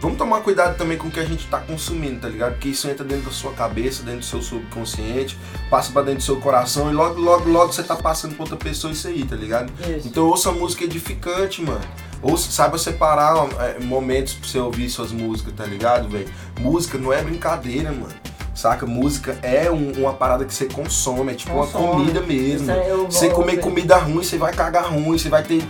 [0.01, 2.53] vamos tomar cuidado também com o que a gente tá consumindo, tá ligado?
[2.53, 5.37] Porque isso entra dentro da sua cabeça, dentro do seu subconsciente,
[5.69, 8.57] passa pra dentro do seu coração e logo, logo, logo você tá passando pra outra
[8.57, 9.71] pessoa isso aí, tá ligado?
[9.89, 10.07] Isso.
[10.07, 11.81] Então ouça música edificante, mano.
[12.23, 16.27] Ouça, saiba separar é, momentos pra você ouvir suas músicas, tá ligado, velho?
[16.59, 18.13] Música não é brincadeira, mano.
[18.55, 18.85] Saca?
[18.85, 21.83] Música é um- uma parada que você consome, é tipo Consome.
[21.83, 22.71] uma comida mesmo.
[22.71, 23.61] Eu Você comer ver.
[23.61, 25.63] comida ruim, você vai cagar ruim, você vai ter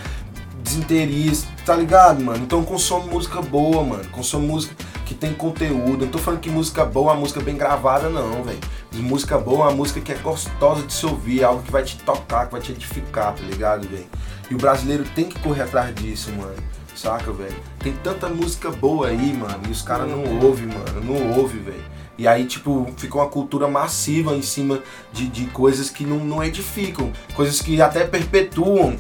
[0.62, 2.44] desinteresse, tá ligado, mano?
[2.44, 4.06] Então consome música boa, mano.
[4.12, 4.76] Consome música
[5.06, 6.06] que tem conteúdo.
[6.06, 8.60] Não tô falando que música boa é uma música bem gravada, não, velho.
[8.94, 11.84] Música boa é uma música que é gostosa de se ouvir, é algo que vai
[11.84, 14.06] te tocar, que vai te edificar, tá ligado, velho?
[14.50, 16.56] E o brasileiro tem que correr atrás disso, mano.
[16.96, 17.56] Saca, velho?
[17.80, 21.02] Tem tanta música boa aí, mano, e os caras não ouvem, mano.
[21.04, 21.84] Não ouvem, velho.
[22.18, 24.80] E aí, tipo, fica uma cultura massiva em cima
[25.12, 27.12] de, de coisas que não, não edificam.
[27.34, 28.96] Coisas que até perpetuam,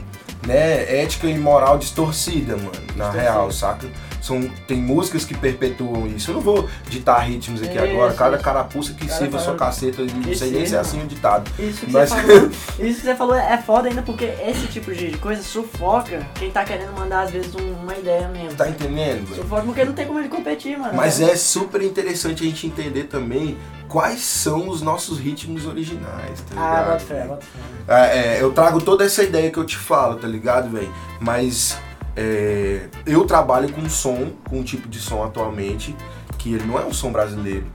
[0.47, 1.01] né?
[1.04, 2.72] Ética e moral distorcida, mano.
[2.95, 3.22] Na Distorcida.
[3.22, 3.88] real, saca?
[4.24, 6.32] São, tem músicas que perpetuam isso.
[6.32, 8.13] Eu não vou ditar ritmos aqui agora.
[8.13, 10.01] Cada carapuça que Cada sirva sua cara- caceta.
[10.01, 11.51] Não Que sei nem se é assim o ditado.
[11.59, 14.93] Isso que, Mas- você falou, isso que você falou é foda ainda porque esse tipo
[14.95, 18.55] de coisa sufoca quem tá querendo mandar às vezes um- uma ideia mesmo.
[18.55, 19.28] Tá entendendo?
[19.36, 20.93] Sufoca porque não tem como ele competir, mano.
[20.95, 23.57] Mas é super interessante a gente entender também
[23.89, 26.86] quais são os nossos ritmos originais, tá Ah, ligado?
[26.86, 27.93] bota fé, bota fé.
[27.93, 30.91] É, é, eu trago toda essa ideia que eu te falo, tá ligado, velho?
[31.19, 31.78] Mas
[32.16, 35.95] é, eu trabalho com som, com um tipo de som atualmente,
[36.38, 37.66] que ele não é um som brasileiro.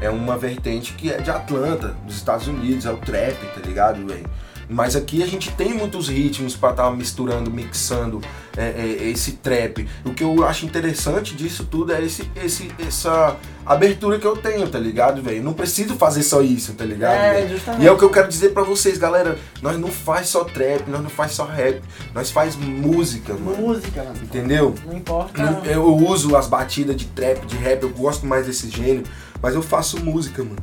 [0.00, 4.06] É uma vertente que é de Atlanta, dos Estados Unidos, é o trap, tá ligado,
[4.06, 4.28] velho?
[4.68, 8.20] Mas aqui a gente tem muitos ritmos pra estar misturando, mixando
[8.56, 8.64] é,
[9.00, 9.88] é, esse trap.
[10.04, 14.68] O que eu acho interessante disso tudo é esse, esse, essa abertura que eu tenho,
[14.68, 15.42] tá ligado, velho?
[15.42, 17.14] Não preciso fazer só isso, tá ligado?
[17.14, 17.84] É, justamente.
[17.84, 19.38] E é o que eu quero dizer pra vocês, galera.
[19.62, 21.80] Nós não faz só trap, nós não faz só rap,
[22.12, 23.56] nós faz música, mano.
[23.58, 24.16] Música, mano.
[24.22, 24.74] Entendeu?
[24.84, 25.42] Não importa.
[25.42, 29.04] Não- Eu uso as batidas de trap, de rap, eu gosto mais desse gênero,
[29.40, 30.56] mas eu faço música, mano.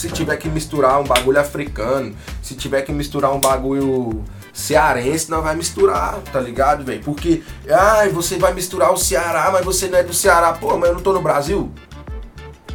[0.00, 5.42] Se tiver que misturar um bagulho africano, se tiver que misturar um bagulho cearense, não
[5.42, 7.02] vai misturar, tá ligado, velho?
[7.04, 10.54] Porque, ai, você vai misturar o Ceará, mas você não é do Ceará.
[10.54, 11.70] Pô, mas eu não tô no Brasil?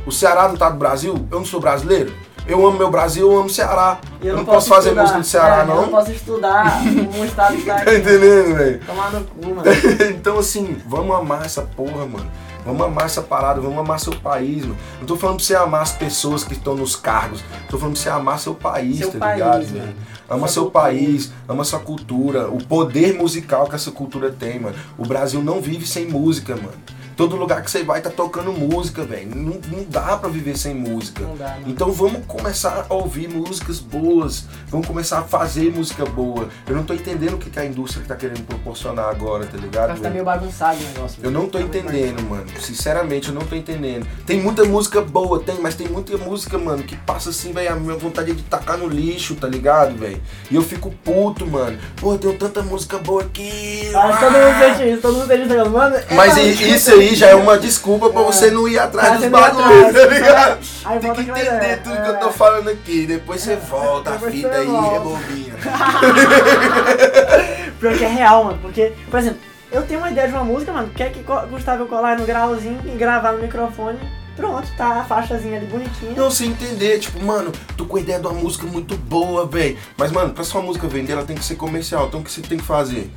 [0.05, 1.27] O Ceará não tá no Brasil?
[1.31, 2.13] Eu não sou brasileiro?
[2.47, 3.97] Eu amo meu Brasil, eu amo o Ceará.
[4.21, 5.01] E Eu, não posso, fazer estudar.
[5.01, 5.89] música do Ceará, É, Eu não não.
[5.89, 7.95] posso estudar um estado que tá Tá aqui.
[7.95, 8.79] entendendo, velho?
[8.85, 9.63] Tomar no cu, mano.
[10.15, 12.29] então, assim, vamos amar essa porra, mano.
[12.65, 14.77] Vamos amar essa parada, vamos amar seu país, mano.
[14.99, 17.43] Não tô falando pra você amar as pessoas que estão nos cargos.
[17.69, 19.67] Tô falando pra você amar seu país, Seu tá país, ligado, mano.
[19.73, 19.95] velho?
[20.27, 20.83] Ama Sua seu cultura.
[20.83, 24.75] país, ama sua cultura, o poder musical que essa cultura tem, mano.
[24.97, 26.73] O Brasil não vive sem música, mano.
[27.15, 29.33] Todo lugar que você vai tá tocando música, velho.
[29.33, 31.23] Não, não dá pra viver sem música.
[31.23, 31.69] Não dá, não.
[31.69, 34.45] Então vamos começar a ouvir músicas boas.
[34.67, 36.49] Vamos começar a fazer música boa.
[36.67, 39.89] Eu não tô entendendo o que que a indústria tá querendo proporcionar agora, tá ligado?
[39.91, 40.13] Mas tá velho?
[40.13, 41.19] meio bagunçado o negócio.
[41.23, 42.45] Eu não tô entendendo, mano.
[42.59, 44.05] Sinceramente, eu não tô entendendo.
[44.25, 47.75] Tem muita música boa, tem, mas tem muita música, mano, que passa assim, velho, a
[47.75, 50.21] minha vontade é de tacar no lixo, tá ligado, velho?
[50.51, 51.77] E eu fico puto, mano.
[51.95, 53.89] Pô, eu tenho tanta música boa aqui.
[53.93, 55.69] Mas todo mundo sente isso, todo mundo sente isso.
[55.69, 59.29] Mano, é Mas isso aí já é uma desculpa pra você não ir atrás dos
[59.29, 60.57] bagulhos, tá ligado?
[60.85, 62.09] Aí Tem que entender tudo que É.
[62.09, 63.05] eu tô falando aqui.
[63.05, 65.55] Depois você volta a fita aí, rebobina.
[67.79, 68.59] Pior que é real, mano.
[68.61, 69.39] Porque, por exemplo,
[69.71, 70.89] eu tenho uma ideia de uma música, mano.
[70.95, 73.99] Quer que eu colar no grauzinho e gravar no microfone?
[74.35, 76.11] Pronto, tá a faixazinha ali bonitinha.
[76.15, 79.77] Não, você entender, tipo, mano, tô com a ideia de uma música muito boa, velho.
[79.97, 82.07] Mas, mano, pra sua música vender, ela tem que ser comercial.
[82.07, 83.09] Então o que você tem que fazer?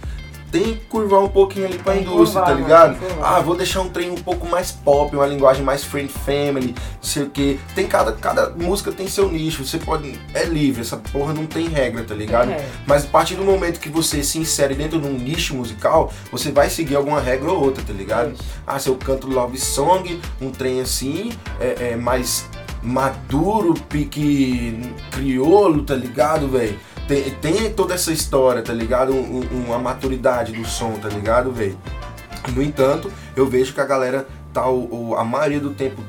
[0.50, 2.98] Tem que curvar um pouquinho ali pra Tem indústria, curvar, tá ligado?
[3.22, 7.02] Ah, vou deixar um trem um pouco mais pop, uma linguagem mais friend family, não
[7.02, 7.60] sei o que.
[7.74, 9.64] Tem cada, cada música tem seu nicho.
[9.64, 10.18] Você pode.
[10.32, 12.48] É livre, essa porra não tem regra, tá ligado?
[12.48, 12.64] regra.
[12.86, 16.50] Mas a partir do momento que você se insere dentro de um nicho musical, você
[16.50, 18.32] vai seguir alguma regra ou outra, tá ligado?
[18.66, 22.46] Ah, se eu canto love song, um trem assim, é, é mais
[22.82, 24.80] maduro, pique
[25.10, 26.78] crioulo, tá ligado, velho?
[27.08, 29.12] Tem, tem toda essa história, tá ligado?
[29.14, 31.76] Um- um- uma maturidade do som, tá ligado, velho?
[32.54, 36.02] No entanto, eu vejo que a galera tá o, o- a maioria do tempo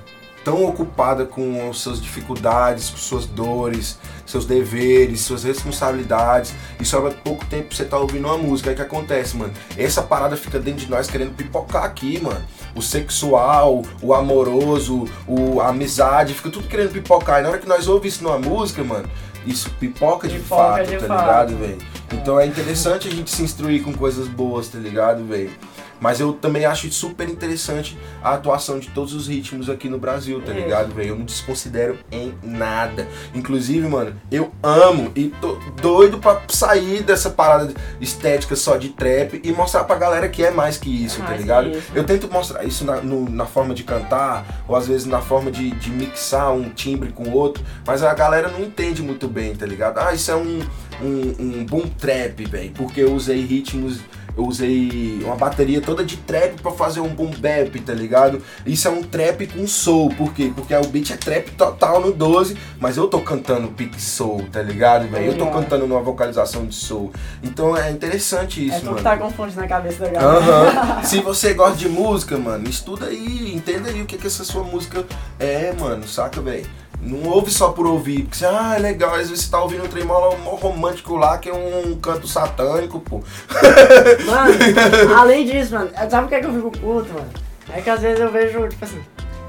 [0.44, 7.12] tão ocupada com as suas dificuldades, com suas dores, seus deveres, suas responsabilidades, e sobra
[7.12, 8.70] pouco tempo você tá ouvindo uma música.
[8.70, 9.54] Aí que acontece, mano?
[9.78, 12.42] Essa parada fica dentro de nós querendo pipocar aqui, mano.
[12.76, 17.40] O sexual, o amoroso, o, a amizade, fica tudo querendo pipocar.
[17.40, 19.10] E na hora que nós ouvimos isso numa música, mano,
[19.46, 21.50] isso pipoca de Pipoca fato, de tá fato.
[21.50, 21.78] ligado, velho?
[22.14, 25.52] Então é interessante a gente se instruir com coisas boas, tá ligado, velho?
[26.00, 30.42] Mas eu também acho super interessante a atuação de todos os ritmos aqui no Brasil,
[30.42, 30.62] tá Isso.
[30.62, 31.10] ligado, velho?
[31.10, 33.08] Eu não desconsidero em nada.
[33.36, 39.40] Inclusive, mano, eu amo e tô doido pra sair dessa parada estética só de trap
[39.44, 41.70] e mostrar pra galera que é mais que isso, É tá ligado?
[41.70, 41.92] isso.
[41.94, 45.52] Eu tento mostrar isso na, no- na forma de cantar, ou às vezes na forma
[45.52, 49.56] de, de mixar um timbre com o outro, mas a galera não entende muito bem,
[49.56, 49.98] tá ligado?
[50.00, 50.60] Ah, isso é um,
[51.02, 54.00] um, um boom trap, velho, porque eu usei ritmos.
[54.38, 58.42] Eu usei uma bateria toda de trap pra fazer um boom bap, tá ligado?
[58.66, 60.52] Isso é um trap com soul, por quê?
[60.56, 64.62] Porque o beat é trap total no 12, mas eu tô cantando pique soul, tá
[64.62, 65.26] ligado, velho?
[65.26, 65.62] Eu tô Legal.
[65.62, 67.12] cantando numa vocalização de soul.
[67.44, 68.98] Então é interessante isso, É mano.
[68.98, 70.38] que tá confundindo na cabeça da galera.
[70.38, 71.04] Aham.
[71.04, 74.64] Se você gosta de música, mano, estuda aí, entenda aí o que, que essa sua
[74.64, 75.06] música
[75.38, 76.66] é, mano, saca, velho?
[77.02, 79.86] Não ouve só por ouvir, porque você, ah, é legal, às vezes você tá ouvindo
[79.86, 83.22] um trem mó, romântico lá, que é um canto satânico, pô.
[84.26, 87.30] Mano, além disso, mano, sabe o que é que eu fico puto, mano?
[87.74, 89.02] É que às vezes eu vejo, tipo assim,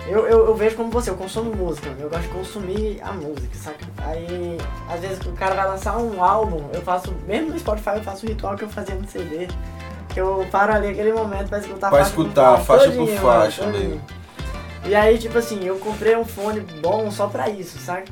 [0.06, 3.54] eu, eu, eu vejo como você, eu consumo música, eu gosto de consumir a música,
[3.54, 3.84] saca?
[3.98, 8.02] Aí, às vezes o cara vai lançar um álbum, eu faço, mesmo no Spotify, eu
[8.02, 9.48] faço o ritual que eu fazia no CD.
[10.08, 13.64] Que eu paro ali aquele momento pra escutar Pra faixa por escutar, faixa por faixa,
[13.64, 14.00] todinho.
[14.84, 18.10] E aí, tipo assim, eu comprei um fone bom só pra isso, saca?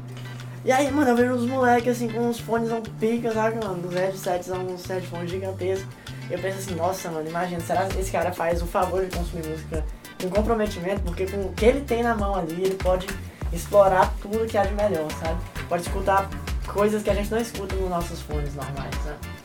[0.65, 3.83] E aí, mano, eu vejo uns moleques assim com uns fones um pica, saca, mano?
[3.83, 5.87] Dos headsets, uns headphones gigantescos.
[6.31, 9.47] Eu penso assim, nossa, mano, imagina, será que esse cara faz o favor de consumir
[9.47, 9.85] música
[10.21, 11.01] com comprometimento?
[11.03, 13.07] Porque com o que ele tem na mão ali, ele pode
[13.51, 15.41] explorar tudo que há de melhor, sabe?
[15.69, 16.29] Pode escutar
[16.67, 19.38] coisas que a gente não escuta nos nossos fones normais, sabe?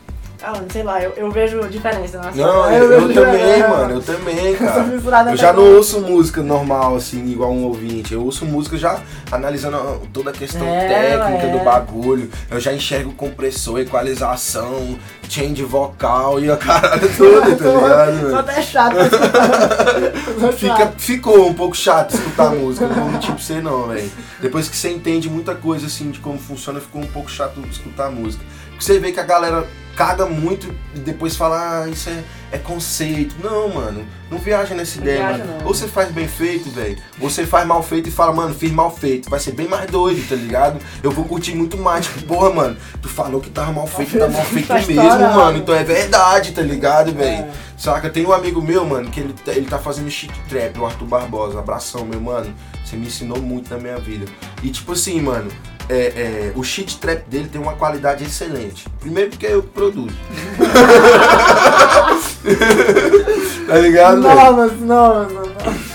[0.46, 4.02] Ah, sei lá, eu, eu vejo diferença na Não, eu, eu vejo também, mano, eu
[4.02, 5.32] também, Eu cara.
[5.32, 8.14] Eu já não ouço música normal, assim, igual um ouvinte.
[8.14, 9.00] Eu ouço música já
[9.32, 11.52] analisando a- toda a questão É, técnica é.
[11.58, 12.30] do bagulho.
[12.52, 18.39] Eu já enxergo compressor, equalização, change vocal e a caralho toda, tá ligado, mano?
[18.39, 18.96] até chato
[20.58, 24.12] Fica, ficou um pouco chato escutar música, não vou mentir pra você não, velho.
[24.41, 28.12] Depois que você entende muita coisa assim de como funciona, ficou um pouco chato escutar
[28.12, 28.44] música.
[28.84, 29.65] Você vê que a galera
[29.95, 33.36] caga muito e depois fala, ah, isso é, é conceito.
[33.41, 35.59] Não, mano, não viaja nessa Não ideia, viaja, mano.
[35.59, 35.67] não.
[35.67, 38.71] Ou você faz bem feito, velho, ou você faz mal feito e fala, mano, fiz
[38.71, 39.29] mal feito.
[39.29, 40.79] Vai ser bem mais doido, tá ligado?
[41.01, 42.05] Eu vou curtir muito mais.
[42.07, 45.36] Tipo, porra, mano, tu falou que tava mal feito, tá mal feito Tá mesmo, estourado.
[45.36, 45.57] mano.
[45.59, 47.43] Então é verdade, tá ligado, velho?
[47.45, 47.51] É.
[47.77, 48.09] Saca?
[48.09, 51.59] Tem um amigo meu, mano, que ele, ele tá fazendo shit trap, o Arthur Barbosa.
[51.59, 52.53] Abração, meu mano.
[52.84, 54.25] Você me ensinou muito na minha vida.
[54.61, 55.49] E tipo assim, mano,
[55.89, 58.88] é, é, o shit trap dele tem uma qualidade excelente.
[58.99, 60.15] Primeiro porque eu que produzo.
[63.67, 64.21] tá ligado?
[64.21, 65.43] Não, mas não, mas não.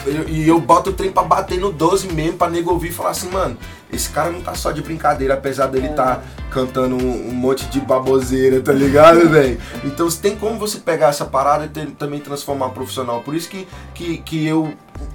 [0.07, 2.93] Eu- E eu boto o trem pra bater no 12 mesmo, pra nego ouvir e
[2.93, 3.57] falar assim, mano,
[3.93, 5.93] esse cara não tá só de brincadeira, apesar dele É.
[5.93, 9.59] tá cantando um, um monte de baboseira, tá ligado, velho?
[9.85, 13.21] Então tem como você pegar essa parada e ter- também transformar profissional.
[13.23, 14.73] Por isso que, que, que eu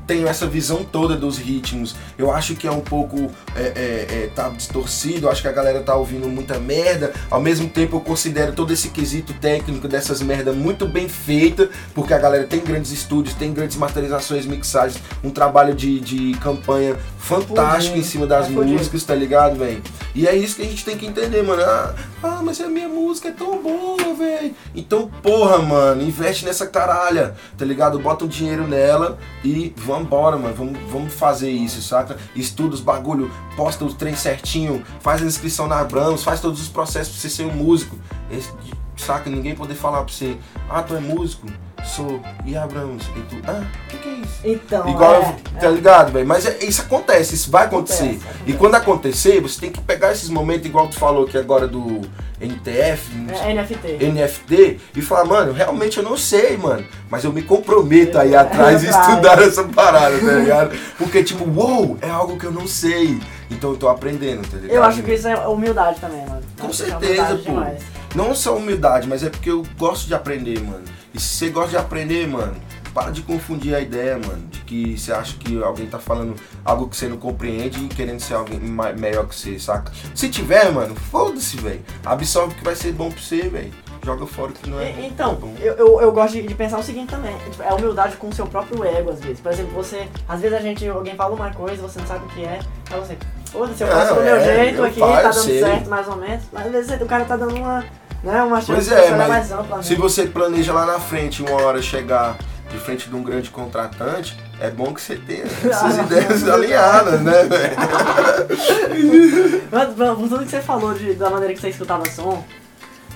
[0.07, 1.95] tenho essa visão toda dos ritmos.
[2.17, 5.81] Eu acho que é um pouco é, é, é, tá distorcido, acho que a galera
[5.81, 7.11] tá ouvindo muita merda.
[7.29, 12.13] Ao mesmo tempo eu considero todo esse quesito técnico dessas merda muito bem feita, porque
[12.13, 17.93] a galera tem grandes estúdios, tem grandes masterizações, mixagens, um trabalho de, de campanha fantástico
[17.95, 17.97] Fudido.
[17.99, 19.81] em cima das É músicas, tá ligado, velho?
[20.13, 21.61] E é isso que a gente tem que entender, mano.
[21.63, 24.53] Ah, ah, mas a minha música é tão boa, velho.
[24.75, 27.97] Então, porra, mano, investe nessa caralha, tá ligado?
[27.97, 30.53] Bota um dinheiro nela e vambora, mano.
[30.53, 32.17] Vamos, vamos fazer isso, saca?
[32.35, 36.67] Estuda os bagulho, posta os trem certinho, faz a inscrição na Abrams, faz todos os
[36.67, 37.95] processos pra você ser um músico.
[38.29, 38.51] Esse-
[38.97, 39.29] saca?
[39.29, 40.37] Ninguém poder falar pra você,
[40.69, 41.47] ah, tu é músico?
[41.83, 42.21] Sou.
[42.45, 43.05] E Abrams?
[43.15, 44.33] E tu, ah, o que, que é isso?
[44.43, 46.25] Então, Igual, é, eu, tá ligado, velho?
[46.27, 48.03] Mas é- isso acontece, isso vai acontecer.
[48.03, 48.43] Acontece, acontece.
[48.49, 52.01] E quando acontecer, você tem que pegar esses momentos, igual tu falou aqui agora do
[52.39, 53.97] NTF, é, é NFT.
[54.05, 56.85] NFT, e falar, mano, realmente eu não sei, mano.
[57.09, 59.09] Mas eu me comprometo a ir É, atrás e atrás.
[59.09, 60.77] estudar essa parada, tá ligado?
[60.97, 63.19] Porque, tipo, uou, é algo que eu não sei.
[63.51, 64.75] Então eu tô aprendendo, tá ligado?
[64.75, 66.41] Eu acho que isso é humildade também, mano.
[66.59, 67.51] Com é certeza, humildade pô.
[67.51, 67.83] demais.
[68.15, 70.83] Não só humildade, mas é porque eu gosto de aprender, mano.
[71.13, 72.55] E se você gosta de aprender, mano,
[72.93, 74.47] para de confundir a ideia, mano.
[74.49, 78.19] De que você acha que alguém tá falando algo que você não compreende e querendo
[78.19, 79.91] ser alguém ma- melhor que você, saca?
[80.15, 81.81] Se tiver, mano, foda-se, velho.
[82.05, 83.71] Absorve que vai ser bom pra você, velho.
[84.05, 84.91] joga fora o que não é.
[85.05, 85.55] Então, é bom.
[85.59, 88.33] eu, eu, eu gosto de, de pensar o seguinte também, tipo, é humildade com o
[88.33, 89.39] seu próprio ego, às vezes.
[89.39, 92.27] Por exemplo, você, às vezes a gente, alguém fala uma coisa, você não sabe o
[92.29, 92.59] que é,
[92.91, 95.59] aí você, foda-se, eu faço do meu é, jeito eu aqui, tá dando sei.
[95.61, 96.43] certo, mais ou menos.
[96.51, 97.83] Mas às vezes o cara tá dando uma,
[98.23, 99.83] né, uma Pois é, mas mais ampla, né?
[99.83, 102.37] se você planeja lá na frente, uma hora chegar
[102.69, 107.21] de frente de um grande contratante, é bom que você tenha essas Ah, ideias alinhadas,
[107.21, 107.75] né, velho?
[109.71, 112.43] Mas, por tudo que você falou de, da maneira que você escutava som,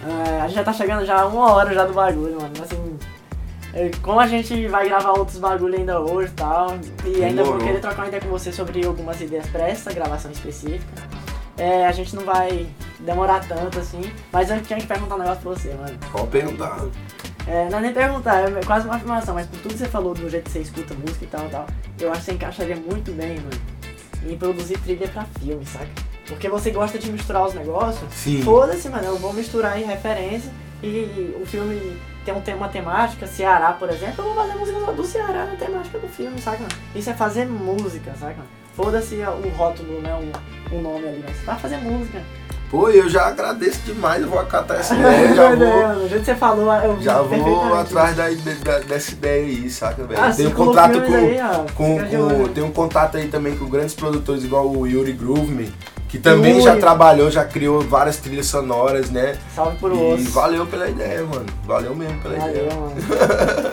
[0.06, 2.52] é, a gente já tá chegando já a uma hora já do bagulho, mano.
[2.62, 2.98] Assim,
[3.74, 7.54] é, como a gente vai gravar outros bagulho ainda hoje e tal, e ainda vou
[7.54, 7.58] Demorou.
[7.68, 10.86] querer trocar uma ideia com você sobre algumas ideias pra essa gravação específica,
[11.58, 12.68] é, a gente não vai
[13.00, 14.02] demorar tanto assim,
[14.32, 15.98] mas eu tinha que perguntar um negócio pra você, mano.
[16.12, 16.86] Pode perguntar.
[17.48, 20.14] É, não é nem perguntar, é quase uma afirmação, mas por tudo que você falou
[20.14, 21.66] do jeito que você escuta música e tal e tal,
[22.00, 23.62] eu acho que você encaixaria muito bem, mano,
[24.26, 25.88] em produzir trilha pra filme, saca?
[26.28, 28.14] Porque você gosta de misturar os negócios.
[28.14, 28.42] Sim.
[28.42, 30.52] Foda-se, mano, eu vou misturar aí referência
[30.84, 35.06] e o filme tem um tema temática, Ceará, por exemplo, eu vou fazer música do
[35.06, 36.66] Ceará na temática do filme, saca?
[36.94, 38.42] Isso é fazer música, saca?
[38.76, 40.14] Foda-se o rótulo, né?
[40.14, 42.22] O, o nome ali, mas vai fazer música.
[42.70, 46.26] Pô, eu já agradeço demais, eu vou acatar essa ideia, já vou, Do jeito que
[46.26, 50.20] você falou, eu já vou atrás da, da- dessa ideia aí, saca, velho?
[50.22, 51.74] Ah, um contrato filmes com, aí, ó.
[51.74, 52.50] com, com- olho.
[52.50, 55.72] tem um contato aí também com grandes produtores igual o Yuri Grooveman,
[56.08, 59.38] que também já trabalhou, já criou várias trilhas sonoras, né?
[59.54, 60.32] Salve por E osso.
[60.32, 61.46] valeu pela ideia, mano.
[61.66, 62.74] Valeu mesmo pela Valeu, ideia.
[62.80, 62.96] mano.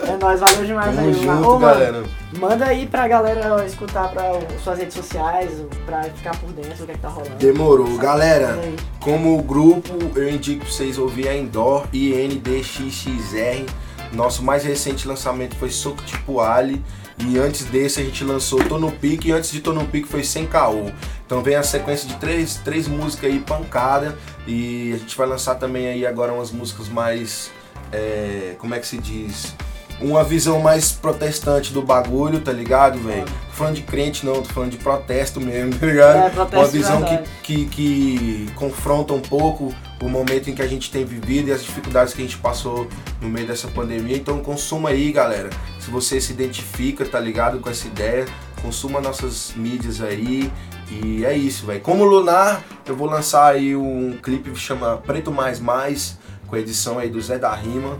[0.07, 1.49] É nóis, valeu demais Tamo aí, junto, mano.
[1.49, 2.03] Ô, galera.
[2.37, 4.23] Manda aí pra galera escutar pra
[4.61, 5.49] suas redes sociais,
[5.85, 7.35] pra ficar por dentro do que, é que tá rolando.
[7.35, 7.97] Demorou.
[7.97, 8.75] Galera, Manda aí.
[8.99, 13.65] como grupo, eu indico pra vocês ouvir a Indoor INDXXR.
[14.11, 16.83] Nosso mais recente lançamento foi Soco Tipo Ali.
[17.19, 19.29] E antes desse a gente lançou Tô no Pique.
[19.29, 20.91] E antes de Tô no Pique foi Sem Caô.
[21.25, 24.17] Então vem a sequência de três, três músicas aí, pancada.
[24.45, 27.51] E a gente vai lançar também aí agora umas músicas mais.
[27.91, 29.55] é, como é que se diz?
[30.01, 33.25] Uma visão mais protestante do bagulho, tá ligado, velho?
[33.53, 36.17] Falando de crente não, tô falando de protesto mesmo, tá ligado?
[36.17, 40.67] É, protesto Uma visão que, que, que confronta um pouco o momento em que a
[40.67, 42.89] gente tem vivido e as dificuldades que a gente passou
[43.21, 44.17] no meio dessa pandemia.
[44.17, 45.49] Então consuma aí, galera.
[45.85, 48.25] Se você se identifica, tá ligado com essa ideia,
[48.59, 50.51] consuma nossas mídias aí.
[50.89, 51.79] E é isso, velho.
[51.81, 56.17] Como Lunar, eu vou lançar aí um clipe que chama Preto Mais Mais,
[56.47, 57.95] com a edição aí do Zé da Rima,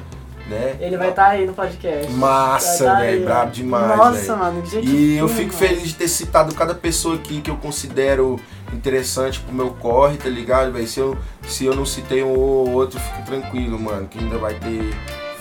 [0.50, 0.78] né?
[0.80, 2.12] Ele vai estar aí no podcast.
[2.14, 4.38] Massa, tá velho, brabo demais, Nossa, velho.
[4.40, 5.58] mano, E eu fico mano.
[5.60, 8.40] feliz de ter citado cada pessoa aqui que eu considero
[8.74, 10.88] interessante pro meu corre, tá ligado, velho?
[10.88, 11.16] Se eu,
[11.48, 14.92] se eu não citei um ou outro, fique tranquilo, mano, que ainda vai ter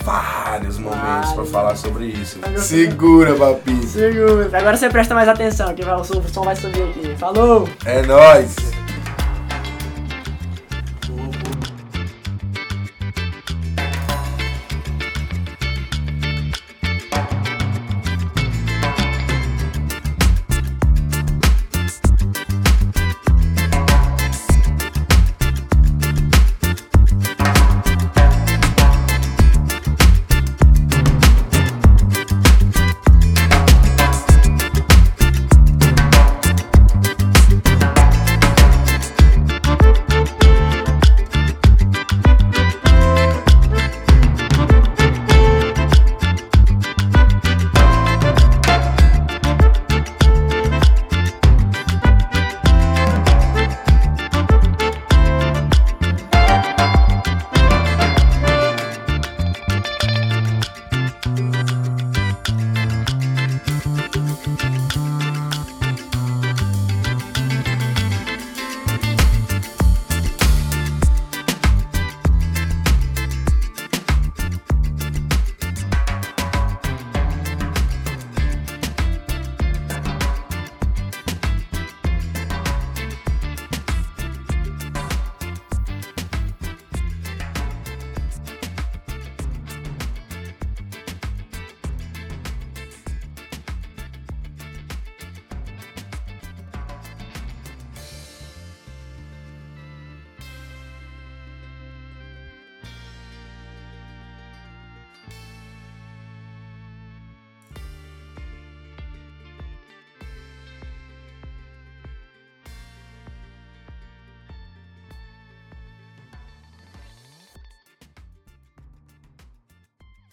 [0.05, 1.51] vários momentos pra Vários.
[1.51, 2.39] falar sobre isso.
[2.59, 3.87] Segura, papi.
[3.87, 4.51] Segura.
[4.57, 7.15] Agora você presta mais atenção, que vai- o som vai subir aqui.
[7.19, 7.69] Falou!
[7.85, 8.55] É nóis.